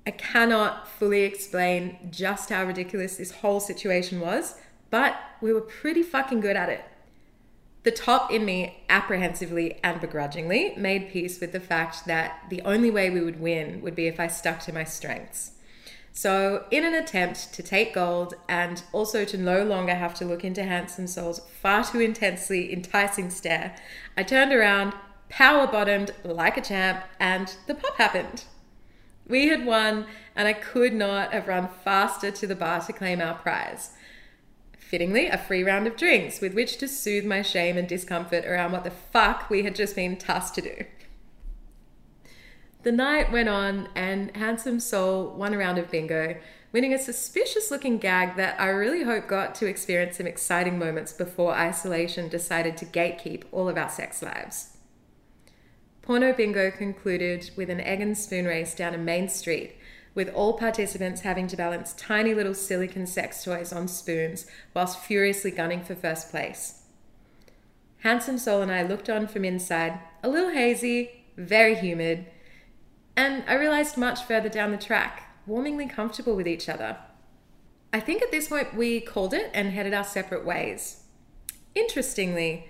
I 0.04 0.10
cannot 0.10 0.88
fully 0.88 1.22
explain 1.22 2.08
just 2.10 2.50
how 2.50 2.64
ridiculous 2.64 3.18
this 3.18 3.30
whole 3.30 3.60
situation 3.60 4.18
was, 4.18 4.56
but 4.90 5.14
we 5.40 5.52
were 5.52 5.60
pretty 5.60 6.02
fucking 6.02 6.40
good 6.40 6.56
at 6.56 6.68
it. 6.68 6.84
The 7.84 7.90
top 7.90 8.30
in 8.30 8.44
me, 8.44 8.84
apprehensively 8.88 9.78
and 9.82 10.00
begrudgingly, 10.00 10.74
made 10.76 11.10
peace 11.10 11.40
with 11.40 11.50
the 11.50 11.60
fact 11.60 12.06
that 12.06 12.44
the 12.48 12.62
only 12.62 12.90
way 12.90 13.10
we 13.10 13.20
would 13.20 13.40
win 13.40 13.82
would 13.82 13.96
be 13.96 14.06
if 14.06 14.20
I 14.20 14.28
stuck 14.28 14.60
to 14.60 14.72
my 14.72 14.84
strengths. 14.84 15.52
So, 16.12 16.66
in 16.70 16.84
an 16.84 16.94
attempt 16.94 17.54
to 17.54 17.62
take 17.62 17.94
gold 17.94 18.34
and 18.48 18.82
also 18.92 19.24
to 19.24 19.38
no 19.38 19.64
longer 19.64 19.94
have 19.94 20.14
to 20.16 20.26
look 20.26 20.44
into 20.44 20.62
Handsome 20.62 21.06
Soul's 21.06 21.40
far 21.40 21.84
too 21.84 22.00
intensely 22.00 22.72
enticing 22.72 23.30
stare, 23.30 23.74
I 24.16 24.22
turned 24.22 24.52
around, 24.52 24.92
power 25.28 25.66
bottomed 25.66 26.12
like 26.22 26.58
a 26.58 26.60
champ, 26.60 27.02
and 27.18 27.56
the 27.66 27.74
pop 27.74 27.96
happened. 27.96 28.44
We 29.26 29.48
had 29.48 29.64
won, 29.64 30.06
and 30.36 30.46
I 30.46 30.52
could 30.52 30.92
not 30.92 31.32
have 31.32 31.48
run 31.48 31.68
faster 31.82 32.30
to 32.30 32.46
the 32.46 32.56
bar 32.56 32.80
to 32.82 32.92
claim 32.92 33.20
our 33.20 33.34
prize. 33.34 33.92
Fittingly, 34.92 35.28
a 35.28 35.38
free 35.38 35.64
round 35.64 35.86
of 35.86 35.96
drinks 35.96 36.42
with 36.42 36.52
which 36.52 36.76
to 36.76 36.86
soothe 36.86 37.24
my 37.24 37.40
shame 37.40 37.78
and 37.78 37.88
discomfort 37.88 38.44
around 38.44 38.72
what 38.72 38.84
the 38.84 38.90
fuck 38.90 39.48
we 39.48 39.62
had 39.62 39.74
just 39.74 39.96
been 39.96 40.18
tasked 40.18 40.56
to 40.56 40.60
do. 40.60 40.84
The 42.82 42.92
night 42.92 43.32
went 43.32 43.48
on, 43.48 43.88
and 43.94 44.36
Handsome 44.36 44.80
Soul 44.80 45.30
won 45.34 45.54
a 45.54 45.56
round 45.56 45.78
of 45.78 45.90
bingo, 45.90 46.36
winning 46.72 46.92
a 46.92 46.98
suspicious 46.98 47.70
looking 47.70 47.96
gag 47.96 48.36
that 48.36 48.60
I 48.60 48.66
really 48.66 49.04
hope 49.04 49.28
got 49.28 49.54
to 49.54 49.66
experience 49.66 50.18
some 50.18 50.26
exciting 50.26 50.78
moments 50.78 51.14
before 51.14 51.54
isolation 51.54 52.28
decided 52.28 52.76
to 52.76 52.84
gatekeep 52.84 53.44
all 53.50 53.70
of 53.70 53.78
our 53.78 53.88
sex 53.88 54.20
lives. 54.20 54.76
Porno 56.02 56.34
Bingo 56.34 56.70
concluded 56.70 57.50
with 57.56 57.70
an 57.70 57.80
egg 57.80 58.02
and 58.02 58.18
spoon 58.18 58.44
race 58.44 58.74
down 58.74 58.92
a 58.92 58.98
main 58.98 59.30
street, 59.30 59.74
with 60.14 60.28
all 60.34 60.54
participants 60.54 61.22
having 61.22 61.46
to 61.46 61.56
balance 61.56 61.94
tiny 61.94 62.34
little 62.34 62.54
silicon 62.54 63.06
sex 63.06 63.42
toys 63.44 63.72
on 63.72 63.88
spoons 63.88 64.46
whilst 64.74 64.98
furiously 64.98 65.50
gunning 65.50 65.82
for 65.82 65.94
first 65.94 66.30
place. 66.30 66.82
Handsome 67.98 68.38
Soul 68.38 68.62
and 68.62 68.72
I 68.72 68.82
looked 68.82 69.08
on 69.08 69.26
from 69.26 69.44
inside, 69.44 69.98
a 70.22 70.28
little 70.28 70.50
hazy, 70.50 71.24
very 71.36 71.74
humid, 71.74 72.26
and 73.16 73.44
I 73.46 73.54
realized 73.54 73.96
much 73.96 74.22
further 74.24 74.48
down 74.48 74.70
the 74.70 74.76
track, 74.76 75.36
warmingly 75.48 75.88
comfortable 75.88 76.34
with 76.34 76.48
each 76.48 76.68
other. 76.68 76.96
I 77.92 78.00
think 78.00 78.22
at 78.22 78.30
this 78.30 78.48
point 78.48 78.74
we 78.74 79.00
called 79.00 79.34
it 79.34 79.50
and 79.54 79.70
headed 79.70 79.94
our 79.94 80.04
separate 80.04 80.44
ways. 80.44 81.04
Interestingly, 81.74 82.68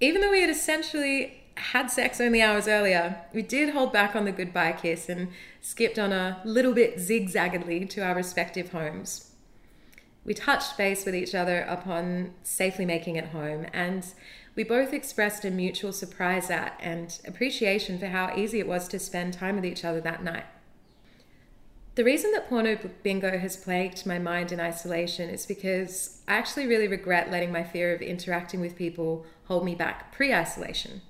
even 0.00 0.20
though 0.20 0.30
we 0.30 0.40
had 0.40 0.50
essentially 0.50 1.41
had 1.56 1.90
sex 1.90 2.20
only 2.20 2.42
hours 2.42 2.68
earlier, 2.68 3.16
we 3.32 3.42
did 3.42 3.70
hold 3.70 3.92
back 3.92 4.16
on 4.16 4.24
the 4.24 4.32
goodbye 4.32 4.72
kiss 4.72 5.08
and 5.08 5.28
skipped 5.60 5.98
on 5.98 6.12
a 6.12 6.40
little 6.44 6.72
bit 6.72 6.96
zigzaggedly 6.96 7.88
to 7.90 8.02
our 8.02 8.14
respective 8.14 8.72
homes. 8.72 9.30
We 10.24 10.34
touched 10.34 10.76
base 10.76 11.04
with 11.04 11.14
each 11.14 11.34
other 11.34 11.60
upon 11.62 12.34
safely 12.42 12.84
making 12.84 13.16
it 13.16 13.26
home, 13.26 13.66
and 13.72 14.06
we 14.54 14.62
both 14.62 14.92
expressed 14.92 15.44
a 15.44 15.50
mutual 15.50 15.92
surprise 15.92 16.50
at 16.50 16.78
and 16.80 17.18
appreciation 17.26 17.98
for 17.98 18.06
how 18.06 18.34
easy 18.36 18.60
it 18.60 18.68
was 18.68 18.86
to 18.88 18.98
spend 18.98 19.32
time 19.32 19.56
with 19.56 19.64
each 19.64 19.84
other 19.84 20.00
that 20.00 20.22
night. 20.22 20.44
The 21.94 22.04
reason 22.04 22.32
that 22.32 22.48
porno 22.48 22.78
bingo 23.02 23.36
has 23.36 23.56
plagued 23.56 24.06
my 24.06 24.18
mind 24.18 24.50
in 24.50 24.60
isolation 24.60 25.28
is 25.28 25.44
because 25.44 26.22
I 26.26 26.34
actually 26.34 26.66
really 26.66 26.88
regret 26.88 27.30
letting 27.30 27.52
my 27.52 27.64
fear 27.64 27.94
of 27.94 28.00
interacting 28.00 28.60
with 28.60 28.76
people 28.76 29.26
hold 29.44 29.64
me 29.64 29.74
back 29.74 30.12
pre 30.12 30.32
isolation. 30.32 31.02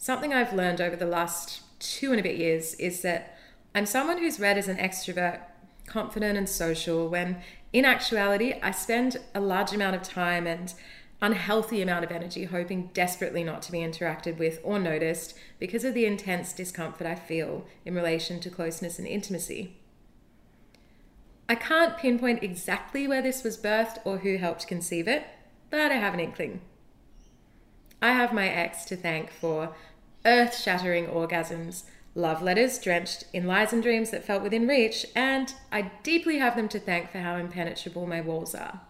Something 0.00 0.32
I've 0.32 0.52
learned 0.52 0.80
over 0.80 0.94
the 0.94 1.06
last 1.06 1.62
two 1.80 2.12
and 2.12 2.20
a 2.20 2.22
bit 2.22 2.36
years 2.36 2.74
is 2.74 3.02
that 3.02 3.36
I'm 3.74 3.84
someone 3.84 4.18
who's 4.18 4.38
read 4.38 4.56
as 4.56 4.68
an 4.68 4.76
extrovert, 4.76 5.40
confident 5.86 6.38
and 6.38 6.48
social, 6.48 7.08
when 7.08 7.42
in 7.72 7.84
actuality, 7.84 8.54
I 8.62 8.70
spend 8.70 9.18
a 9.34 9.40
large 9.40 9.72
amount 9.72 9.96
of 9.96 10.02
time 10.02 10.46
and 10.46 10.72
unhealthy 11.20 11.82
amount 11.82 12.04
of 12.04 12.12
energy 12.12 12.44
hoping 12.44 12.90
desperately 12.94 13.42
not 13.42 13.60
to 13.62 13.72
be 13.72 13.78
interacted 13.78 14.38
with 14.38 14.60
or 14.62 14.78
noticed 14.78 15.36
because 15.58 15.82
of 15.82 15.94
the 15.94 16.06
intense 16.06 16.52
discomfort 16.52 17.06
I 17.06 17.16
feel 17.16 17.66
in 17.84 17.94
relation 17.94 18.38
to 18.40 18.50
closeness 18.50 19.00
and 19.00 19.08
intimacy. 19.08 19.76
I 21.48 21.56
can't 21.56 21.98
pinpoint 21.98 22.44
exactly 22.44 23.08
where 23.08 23.22
this 23.22 23.42
was 23.42 23.58
birthed 23.58 23.98
or 24.04 24.18
who 24.18 24.36
helped 24.36 24.68
conceive 24.68 25.08
it, 25.08 25.26
but 25.70 25.90
I 25.90 25.96
have 25.96 26.14
an 26.14 26.20
inkling. 26.20 26.60
I 28.00 28.12
have 28.12 28.32
my 28.32 28.48
ex 28.48 28.84
to 28.86 28.96
thank 28.96 29.30
for 29.30 29.74
earth 30.24 30.56
shattering 30.56 31.06
orgasms, 31.06 31.84
love 32.14 32.42
letters 32.42 32.78
drenched 32.78 33.24
in 33.32 33.46
lies 33.46 33.72
and 33.72 33.82
dreams 33.82 34.10
that 34.10 34.24
felt 34.24 34.42
within 34.42 34.66
reach, 34.66 35.06
and 35.14 35.54
I 35.70 35.90
deeply 36.02 36.38
have 36.38 36.56
them 36.56 36.68
to 36.70 36.80
thank 36.80 37.10
for 37.10 37.18
how 37.18 37.36
impenetrable 37.36 38.06
my 38.06 38.20
walls 38.20 38.54
are. 38.54 38.80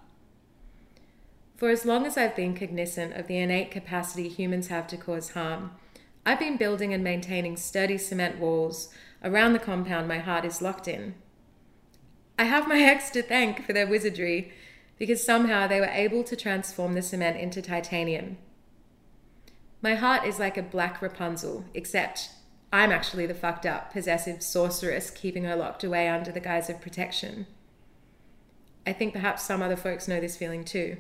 For 1.56 1.70
as 1.70 1.84
long 1.84 2.06
as 2.06 2.16
I've 2.16 2.36
been 2.36 2.54
cognizant 2.54 3.14
of 3.14 3.26
the 3.26 3.38
innate 3.38 3.70
capacity 3.70 4.28
humans 4.28 4.68
have 4.68 4.86
to 4.88 4.96
cause 4.96 5.30
harm, 5.30 5.72
I've 6.24 6.38
been 6.38 6.56
building 6.56 6.94
and 6.94 7.02
maintaining 7.02 7.56
sturdy 7.56 7.98
cement 7.98 8.38
walls 8.38 8.90
around 9.24 9.52
the 9.52 9.58
compound 9.58 10.06
my 10.06 10.18
heart 10.18 10.44
is 10.44 10.62
locked 10.62 10.86
in. 10.86 11.14
I 12.38 12.44
have 12.44 12.68
my 12.68 12.80
ex 12.82 13.10
to 13.10 13.22
thank 13.22 13.64
for 13.64 13.72
their 13.72 13.86
wizardry 13.86 14.52
because 14.98 15.24
somehow 15.24 15.66
they 15.66 15.80
were 15.80 15.86
able 15.86 16.22
to 16.24 16.36
transform 16.36 16.94
the 16.94 17.02
cement 17.02 17.36
into 17.36 17.60
titanium 17.60 18.36
my 19.80 19.94
heart 19.94 20.26
is 20.26 20.38
like 20.38 20.56
a 20.56 20.62
black 20.62 21.00
Rapunzel, 21.00 21.64
except 21.72 22.30
I'm 22.72 22.92
actually 22.92 23.26
the 23.26 23.34
fucked 23.34 23.64
up, 23.64 23.92
possessive 23.92 24.42
sorceress 24.42 25.10
keeping 25.10 25.44
her 25.44 25.56
locked 25.56 25.84
away 25.84 26.08
under 26.08 26.32
the 26.32 26.40
guise 26.40 26.68
of 26.68 26.80
protection. 26.80 27.46
I 28.86 28.92
think 28.92 29.12
perhaps 29.12 29.42
some 29.42 29.62
other 29.62 29.76
folks 29.76 30.08
know 30.08 30.20
this 30.20 30.36
feeling 30.36 30.64
too. 30.64 30.96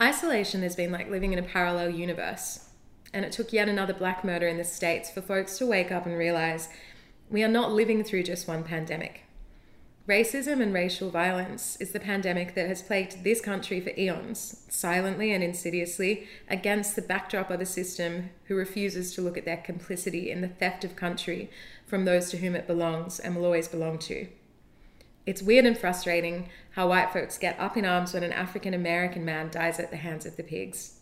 Isolation 0.00 0.62
has 0.62 0.76
been 0.76 0.92
like 0.92 1.10
living 1.10 1.32
in 1.32 1.38
a 1.38 1.42
parallel 1.42 1.90
universe, 1.90 2.68
and 3.12 3.24
it 3.24 3.32
took 3.32 3.52
yet 3.52 3.68
another 3.68 3.94
black 3.94 4.24
murder 4.24 4.46
in 4.46 4.58
the 4.58 4.64
States 4.64 5.10
for 5.10 5.22
folks 5.22 5.56
to 5.58 5.66
wake 5.66 5.90
up 5.90 6.04
and 6.04 6.16
realize 6.16 6.68
we 7.30 7.42
are 7.42 7.48
not 7.48 7.72
living 7.72 8.04
through 8.04 8.24
just 8.24 8.46
one 8.46 8.64
pandemic. 8.64 9.23
Racism 10.06 10.60
and 10.60 10.74
racial 10.74 11.08
violence 11.08 11.76
is 11.80 11.92
the 11.92 12.00
pandemic 12.00 12.54
that 12.54 12.68
has 12.68 12.82
plagued 12.82 13.24
this 13.24 13.40
country 13.40 13.80
for 13.80 13.90
eons, 13.98 14.62
silently 14.68 15.32
and 15.32 15.42
insidiously, 15.42 16.28
against 16.46 16.94
the 16.94 17.00
backdrop 17.00 17.50
of 17.50 17.58
a 17.58 17.64
system 17.64 18.28
who 18.44 18.54
refuses 18.54 19.14
to 19.14 19.22
look 19.22 19.38
at 19.38 19.46
their 19.46 19.56
complicity 19.56 20.30
in 20.30 20.42
the 20.42 20.48
theft 20.48 20.84
of 20.84 20.94
country 20.94 21.50
from 21.86 22.04
those 22.04 22.28
to 22.28 22.36
whom 22.36 22.54
it 22.54 22.66
belongs 22.66 23.18
and 23.18 23.34
will 23.34 23.46
always 23.46 23.66
belong 23.66 23.98
to. 23.98 24.26
It's 25.24 25.40
weird 25.40 25.64
and 25.64 25.78
frustrating 25.78 26.50
how 26.72 26.90
white 26.90 27.10
folks 27.10 27.38
get 27.38 27.58
up 27.58 27.78
in 27.78 27.86
arms 27.86 28.12
when 28.12 28.24
an 28.24 28.32
African 28.32 28.74
American 28.74 29.24
man 29.24 29.48
dies 29.50 29.80
at 29.80 29.90
the 29.90 29.96
hands 29.96 30.26
of 30.26 30.36
the 30.36 30.42
pigs. 30.42 30.93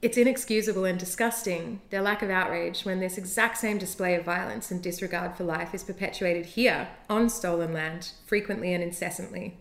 It's 0.00 0.16
inexcusable 0.16 0.84
and 0.84 0.96
disgusting, 0.96 1.80
their 1.90 2.02
lack 2.02 2.22
of 2.22 2.30
outrage, 2.30 2.84
when 2.84 3.00
this 3.00 3.18
exact 3.18 3.58
same 3.58 3.78
display 3.78 4.14
of 4.14 4.24
violence 4.24 4.70
and 4.70 4.80
disregard 4.80 5.34
for 5.34 5.42
life 5.42 5.74
is 5.74 5.82
perpetuated 5.82 6.46
here, 6.46 6.88
on 7.10 7.28
stolen 7.28 7.72
land, 7.72 8.12
frequently 8.24 8.72
and 8.72 8.82
incessantly. 8.82 9.58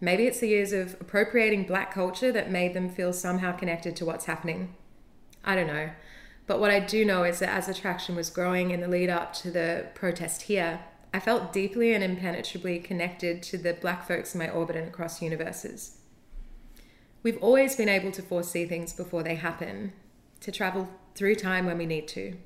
Maybe 0.00 0.26
it's 0.26 0.40
the 0.40 0.48
years 0.48 0.72
of 0.72 0.96
appropriating 1.00 1.64
black 1.64 1.94
culture 1.94 2.32
that 2.32 2.50
made 2.50 2.74
them 2.74 2.88
feel 2.88 3.12
somehow 3.12 3.52
connected 3.52 3.94
to 3.96 4.04
what's 4.04 4.24
happening. 4.24 4.74
I 5.44 5.54
don't 5.54 5.68
know. 5.68 5.90
But 6.48 6.58
what 6.58 6.72
I 6.72 6.80
do 6.80 7.04
know 7.04 7.22
is 7.22 7.38
that 7.38 7.50
as 7.54 7.68
attraction 7.68 8.16
was 8.16 8.30
growing 8.30 8.72
in 8.72 8.80
the 8.80 8.88
lead 8.88 9.10
up 9.10 9.32
to 9.34 9.50
the 9.52 9.86
protest 9.94 10.42
here, 10.42 10.80
I 11.14 11.20
felt 11.20 11.52
deeply 11.52 11.94
and 11.94 12.02
impenetrably 12.02 12.80
connected 12.80 13.44
to 13.44 13.58
the 13.58 13.74
black 13.74 14.08
folks 14.08 14.34
in 14.34 14.40
my 14.40 14.48
orbit 14.48 14.74
and 14.74 14.88
across 14.88 15.22
universes. 15.22 15.97
We've 17.22 17.42
always 17.42 17.76
been 17.76 17.88
able 17.88 18.12
to 18.12 18.22
foresee 18.22 18.66
things 18.66 18.92
before 18.92 19.22
they 19.22 19.34
happen, 19.34 19.92
to 20.40 20.52
travel 20.52 20.88
through 21.14 21.34
time 21.34 21.66
when 21.66 21.78
we 21.78 21.86
need 21.86 22.06
to. 22.08 22.36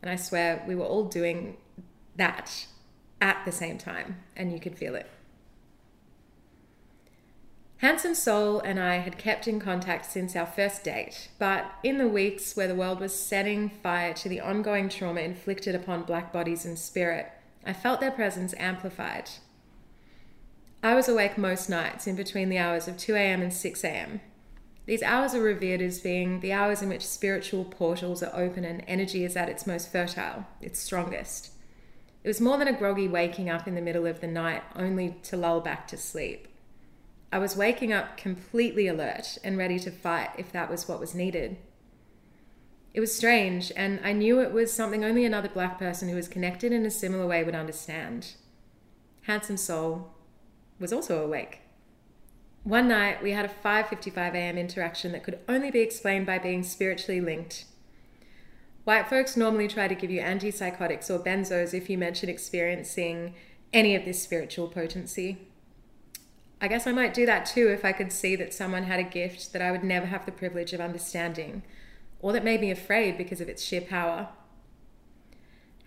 And 0.00 0.10
I 0.10 0.16
swear 0.16 0.64
we 0.66 0.74
were 0.74 0.84
all 0.84 1.04
doing 1.04 1.56
that 2.16 2.66
at 3.20 3.44
the 3.44 3.52
same 3.52 3.78
time, 3.78 4.16
and 4.36 4.52
you 4.52 4.60
could 4.60 4.76
feel 4.76 4.94
it. 4.94 5.10
Handsome 7.78 8.16
Soul 8.16 8.58
and 8.60 8.80
I 8.80 8.96
had 8.96 9.18
kept 9.18 9.46
in 9.46 9.60
contact 9.60 10.04
since 10.06 10.34
our 10.34 10.46
first 10.46 10.82
date, 10.82 11.28
but 11.38 11.70
in 11.84 11.98
the 11.98 12.08
weeks 12.08 12.56
where 12.56 12.66
the 12.66 12.74
world 12.74 12.98
was 12.98 13.14
setting 13.14 13.70
fire 13.70 14.12
to 14.14 14.28
the 14.28 14.40
ongoing 14.40 14.88
trauma 14.88 15.20
inflicted 15.20 15.76
upon 15.76 16.02
black 16.02 16.32
bodies 16.32 16.64
and 16.64 16.76
spirit, 16.76 17.30
I 17.64 17.72
felt 17.72 18.00
their 18.00 18.10
presence 18.10 18.52
amplified. 18.58 19.30
I 20.82 20.94
was 20.94 21.08
awake 21.08 21.36
most 21.36 21.68
nights 21.68 22.06
in 22.06 22.14
between 22.14 22.50
the 22.50 22.58
hours 22.58 22.86
of 22.86 22.96
2 22.96 23.16
a.m. 23.16 23.42
and 23.42 23.52
6 23.52 23.84
a.m. 23.84 24.20
These 24.86 25.02
hours 25.02 25.34
are 25.34 25.42
revered 25.42 25.82
as 25.82 26.00
being 26.00 26.38
the 26.40 26.52
hours 26.52 26.82
in 26.82 26.88
which 26.88 27.06
spiritual 27.06 27.64
portals 27.64 28.22
are 28.22 28.34
open 28.34 28.64
and 28.64 28.84
energy 28.86 29.24
is 29.24 29.36
at 29.36 29.48
its 29.48 29.66
most 29.66 29.90
fertile, 29.90 30.46
its 30.60 30.78
strongest. 30.78 31.50
It 32.22 32.28
was 32.28 32.40
more 32.40 32.58
than 32.58 32.68
a 32.68 32.78
groggy 32.78 33.08
waking 33.08 33.50
up 33.50 33.66
in 33.66 33.74
the 33.74 33.82
middle 33.82 34.06
of 34.06 34.20
the 34.20 34.28
night 34.28 34.62
only 34.76 35.16
to 35.24 35.36
lull 35.36 35.60
back 35.60 35.88
to 35.88 35.96
sleep. 35.96 36.46
I 37.32 37.38
was 37.38 37.56
waking 37.56 37.92
up 37.92 38.16
completely 38.16 38.86
alert 38.86 39.36
and 39.42 39.58
ready 39.58 39.78
to 39.80 39.90
fight 39.90 40.30
if 40.38 40.52
that 40.52 40.70
was 40.70 40.88
what 40.88 41.00
was 41.00 41.14
needed. 41.14 41.58
It 42.94 43.00
was 43.00 43.14
strange, 43.14 43.70
and 43.76 44.00
I 44.02 44.12
knew 44.12 44.40
it 44.40 44.52
was 44.52 44.72
something 44.72 45.04
only 45.04 45.24
another 45.24 45.48
black 45.48 45.78
person 45.78 46.08
who 46.08 46.16
was 46.16 46.28
connected 46.28 46.72
in 46.72 46.86
a 46.86 46.90
similar 46.90 47.26
way 47.26 47.44
would 47.44 47.54
understand. 47.54 48.34
Handsome 49.22 49.58
Soul 49.58 50.14
was 50.78 50.92
also 50.92 51.24
awake. 51.24 51.60
One 52.64 52.88
night, 52.88 53.22
we 53.22 53.32
had 53.32 53.46
a 53.46 53.48
5:55 53.48 54.34
a.m. 54.34 54.58
interaction 54.58 55.12
that 55.12 55.24
could 55.24 55.38
only 55.48 55.70
be 55.70 55.80
explained 55.80 56.26
by 56.26 56.38
being 56.38 56.62
spiritually 56.62 57.20
linked. 57.20 57.64
White 58.84 59.08
folks 59.08 59.36
normally 59.36 59.68
try 59.68 59.88
to 59.88 59.94
give 59.94 60.10
you 60.10 60.20
antipsychotics 60.20 61.10
or 61.10 61.18
benzos 61.18 61.74
if 61.74 61.90
you 61.90 61.98
mention 61.98 62.28
experiencing 62.28 63.34
any 63.72 63.94
of 63.94 64.04
this 64.04 64.22
spiritual 64.22 64.68
potency. 64.68 65.46
I 66.60 66.68
guess 66.68 66.86
I 66.86 66.92
might 66.92 67.14
do 67.14 67.24
that 67.26 67.46
too 67.46 67.68
if 67.68 67.84
I 67.84 67.92
could 67.92 68.12
see 68.12 68.34
that 68.36 68.54
someone 68.54 68.84
had 68.84 68.98
a 68.98 69.04
gift 69.04 69.52
that 69.52 69.62
I 69.62 69.70
would 69.70 69.84
never 69.84 70.06
have 70.06 70.26
the 70.26 70.32
privilege 70.32 70.72
of 70.72 70.80
understanding, 70.80 71.62
or 72.20 72.32
that 72.32 72.44
made 72.44 72.60
me 72.60 72.70
afraid 72.70 73.16
because 73.16 73.40
of 73.40 73.48
its 73.48 73.62
sheer 73.62 73.80
power. 73.80 74.28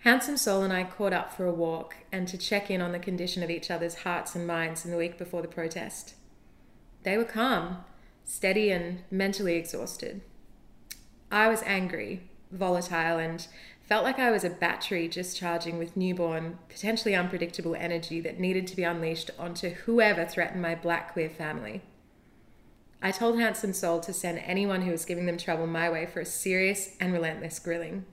Handsome 0.04 0.36
Soul 0.36 0.64
and 0.64 0.72
I 0.72 0.82
caught 0.82 1.12
up 1.12 1.32
for 1.32 1.46
a 1.46 1.52
walk 1.52 1.94
and 2.10 2.26
to 2.26 2.36
check 2.36 2.72
in 2.72 2.82
on 2.82 2.90
the 2.90 2.98
condition 2.98 3.44
of 3.44 3.50
each 3.50 3.70
other's 3.70 4.02
hearts 4.02 4.34
and 4.34 4.44
minds 4.44 4.84
in 4.84 4.90
the 4.90 4.96
week 4.96 5.16
before 5.16 5.42
the 5.42 5.48
protest. 5.48 6.14
They 7.04 7.16
were 7.16 7.24
calm, 7.24 7.84
steady, 8.24 8.72
and 8.72 9.04
mentally 9.12 9.54
exhausted. 9.54 10.22
I 11.30 11.46
was 11.46 11.62
angry, 11.62 12.28
volatile, 12.50 13.18
and 13.18 13.46
felt 13.80 14.02
like 14.02 14.18
I 14.18 14.32
was 14.32 14.42
a 14.42 14.50
battery 14.50 15.06
just 15.06 15.36
charging 15.36 15.78
with 15.78 15.96
newborn, 15.96 16.58
potentially 16.68 17.14
unpredictable 17.14 17.76
energy 17.76 18.20
that 18.22 18.40
needed 18.40 18.66
to 18.66 18.76
be 18.76 18.82
unleashed 18.82 19.30
onto 19.38 19.70
whoever 19.70 20.24
threatened 20.24 20.62
my 20.62 20.74
black 20.74 21.12
queer 21.12 21.30
family. 21.30 21.80
I 23.00 23.12
told 23.12 23.38
Handsome 23.38 23.72
Soul 23.72 24.00
to 24.00 24.12
send 24.12 24.40
anyone 24.40 24.82
who 24.82 24.90
was 24.90 25.04
giving 25.04 25.26
them 25.26 25.38
trouble 25.38 25.68
my 25.68 25.88
way 25.88 26.06
for 26.06 26.18
a 26.18 26.26
serious 26.26 26.96
and 26.98 27.12
relentless 27.12 27.60
grilling. 27.60 28.04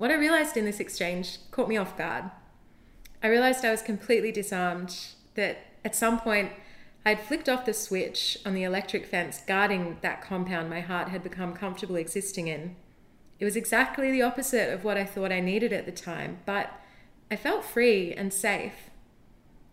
What 0.00 0.10
I 0.10 0.14
realized 0.14 0.56
in 0.56 0.64
this 0.64 0.80
exchange 0.80 1.36
caught 1.50 1.68
me 1.68 1.76
off 1.76 1.98
guard. 1.98 2.30
I 3.22 3.26
realized 3.26 3.66
I 3.66 3.70
was 3.70 3.82
completely 3.82 4.32
disarmed, 4.32 4.96
that 5.34 5.58
at 5.84 5.94
some 5.94 6.18
point 6.18 6.52
I 7.04 7.10
had 7.10 7.20
flicked 7.20 7.50
off 7.50 7.66
the 7.66 7.74
switch 7.74 8.38
on 8.46 8.54
the 8.54 8.62
electric 8.62 9.04
fence 9.04 9.42
guarding 9.46 9.98
that 10.00 10.22
compound 10.22 10.70
my 10.70 10.80
heart 10.80 11.10
had 11.10 11.22
become 11.22 11.52
comfortable 11.52 11.96
existing 11.96 12.48
in. 12.48 12.76
It 13.38 13.44
was 13.44 13.56
exactly 13.56 14.10
the 14.10 14.22
opposite 14.22 14.72
of 14.72 14.84
what 14.84 14.96
I 14.96 15.04
thought 15.04 15.32
I 15.32 15.40
needed 15.40 15.70
at 15.70 15.84
the 15.84 15.92
time, 15.92 16.38
but 16.46 16.70
I 17.30 17.36
felt 17.36 17.62
free 17.62 18.14
and 18.14 18.32
safe. 18.32 18.88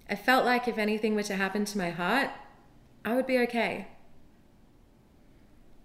I 0.09 0.15
felt 0.15 0.43
like 0.43 0.67
if 0.67 0.77
anything 0.77 1.15
were 1.15 1.23
to 1.23 1.37
happen 1.37 1.63
to 1.63 1.77
my 1.77 1.91
heart, 1.91 2.31
I 3.05 3.15
would 3.15 3.27
be 3.27 3.39
okay. 3.39 3.87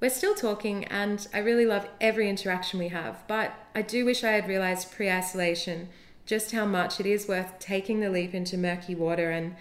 We're 0.03 0.11
still 0.11 0.35
talking, 0.35 0.85
and 0.87 1.25
I 1.33 1.39
really 1.39 1.65
love 1.65 1.89
every 2.01 2.29
interaction 2.29 2.81
we 2.81 2.89
have, 2.89 3.23
but 3.29 3.55
I 3.73 3.83
do 3.83 4.05
wish 4.05 4.25
I 4.25 4.33
had 4.33 4.49
realized 4.49 4.91
pre 4.91 5.09
isolation 5.09 5.91
just 6.27 6.51
how 6.51 6.67
much 6.67 6.99
it 6.99 7.07
is 7.07 7.29
worth 7.29 7.61
taking 7.61 8.01
the 8.01 8.11
leap 8.11 8.35
into 8.35 8.59
murky 8.59 8.97
water 8.97 9.31
and 9.31 9.55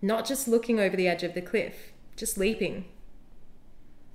not 0.00 0.24
just 0.24 0.48
looking 0.48 0.80
over 0.80 0.96
the 0.96 1.06
edge 1.06 1.22
of 1.22 1.34
the 1.34 1.42
cliff, 1.42 1.92
just 2.16 2.38
leaping. 2.38 2.86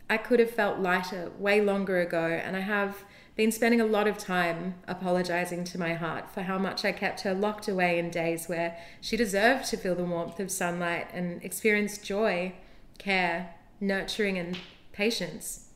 I 0.09 0.17
could 0.17 0.39
have 0.39 0.49
felt 0.49 0.79
lighter 0.79 1.31
way 1.37 1.61
longer 1.61 2.01
ago, 2.01 2.41
and 2.43 2.55
I 2.57 2.61
have 2.61 3.03
been 3.35 3.51
spending 3.51 3.79
a 3.79 3.85
lot 3.85 4.07
of 4.07 4.17
time 4.17 4.73
apologizing 4.87 5.65
to 5.65 5.77
my 5.77 5.93
heart 5.93 6.31
for 6.33 6.41
how 6.41 6.57
much 6.57 6.83
I 6.83 6.93
kept 6.93 7.21
her 7.21 7.35
locked 7.35 7.67
away 7.67 7.99
in 7.99 8.09
days 8.09 8.49
where 8.49 8.75
she 9.01 9.15
deserved 9.15 9.65
to 9.65 9.77
feel 9.77 9.93
the 9.93 10.03
warmth 10.03 10.39
of 10.39 10.49
sunlight 10.49 11.09
and 11.13 11.43
experience 11.43 11.99
joy, 11.99 12.53
care, 12.97 13.53
nurturing, 13.79 14.39
and 14.39 14.57
patience. 14.99 15.69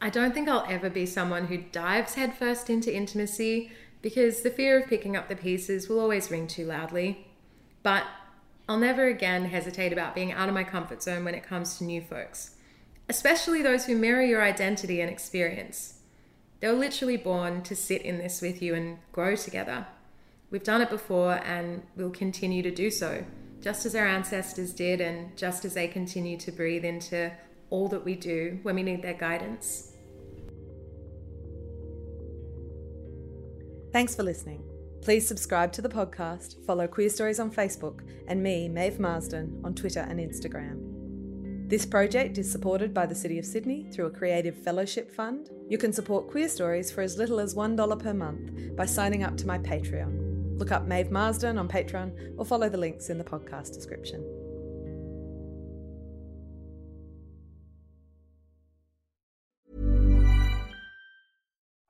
I 0.00 0.08
don't 0.08 0.32
think 0.32 0.48
I'll 0.48 0.64
ever 0.66 0.88
be 0.88 1.04
someone 1.04 1.48
who 1.48 1.58
dives 1.58 2.14
headfirst 2.14 2.70
into 2.70 2.90
intimacy 2.90 3.70
because 4.00 4.40
the 4.40 4.50
fear 4.50 4.80
of 4.80 4.88
picking 4.88 5.18
up 5.18 5.28
the 5.28 5.36
pieces 5.36 5.86
will 5.86 6.00
always 6.00 6.30
ring 6.30 6.46
too 6.46 6.64
loudly. 6.64 7.26
But 7.82 8.04
I'll 8.66 8.78
never 8.78 9.06
again 9.06 9.44
hesitate 9.44 9.92
about 9.92 10.14
being 10.14 10.32
out 10.32 10.48
of 10.48 10.54
my 10.54 10.64
comfort 10.64 11.02
zone 11.02 11.26
when 11.26 11.34
it 11.34 11.42
comes 11.42 11.76
to 11.76 11.84
new 11.84 12.00
folks, 12.00 12.56
especially 13.10 13.60
those 13.60 13.84
who 13.84 13.98
mirror 13.98 14.22
your 14.22 14.42
identity 14.42 15.02
and 15.02 15.10
experience. 15.10 15.98
They 16.60 16.68
were 16.68 16.72
literally 16.72 17.18
born 17.18 17.62
to 17.64 17.76
sit 17.76 18.00
in 18.00 18.16
this 18.16 18.40
with 18.40 18.62
you 18.62 18.74
and 18.74 18.96
grow 19.12 19.36
together. 19.36 19.86
We've 20.50 20.64
done 20.64 20.80
it 20.80 20.88
before 20.88 21.34
and 21.44 21.82
we'll 21.96 22.08
continue 22.08 22.62
to 22.62 22.70
do 22.70 22.90
so, 22.90 23.26
just 23.60 23.84
as 23.84 23.94
our 23.94 24.06
ancestors 24.06 24.72
did 24.72 25.02
and 25.02 25.36
just 25.36 25.66
as 25.66 25.74
they 25.74 25.86
continue 25.86 26.38
to 26.38 26.50
breathe 26.50 26.86
into 26.86 27.30
all 27.72 27.88
that 27.88 28.04
we 28.04 28.14
do 28.14 28.58
when 28.62 28.74
we 28.74 28.82
need 28.82 29.00
their 29.02 29.14
guidance. 29.14 29.92
Thanks 33.92 34.14
for 34.14 34.22
listening. 34.22 34.62
Please 35.00 35.26
subscribe 35.26 35.72
to 35.72 35.82
the 35.82 35.88
podcast, 35.88 36.64
follow 36.66 36.86
Queerstories 36.86 37.40
on 37.40 37.50
Facebook, 37.50 38.00
and 38.28 38.42
me, 38.42 38.68
Maeve 38.68 39.00
Marsden, 39.00 39.60
on 39.64 39.74
Twitter 39.74 40.00
and 40.00 40.20
Instagram. 40.20 41.68
This 41.68 41.86
project 41.86 42.36
is 42.36 42.52
supported 42.52 42.92
by 42.92 43.06
the 43.06 43.14
City 43.14 43.38
of 43.38 43.46
Sydney 43.46 43.88
through 43.90 44.06
a 44.06 44.10
creative 44.10 44.56
fellowship 44.56 45.10
fund. 45.10 45.48
You 45.68 45.78
can 45.78 45.94
support 45.94 46.30
Queerstories 46.30 46.92
for 46.92 47.00
as 47.00 47.16
little 47.16 47.40
as 47.40 47.54
$1 47.54 47.98
per 47.98 48.12
month 48.12 48.76
by 48.76 48.84
signing 48.84 49.24
up 49.24 49.38
to 49.38 49.46
my 49.46 49.58
Patreon. 49.58 50.58
Look 50.58 50.72
up 50.72 50.86
Maeve 50.86 51.10
Marsden 51.10 51.56
on 51.56 51.68
Patreon 51.68 52.34
or 52.36 52.44
follow 52.44 52.68
the 52.68 52.76
links 52.76 53.08
in 53.08 53.16
the 53.16 53.24
podcast 53.24 53.72
description. 53.72 54.41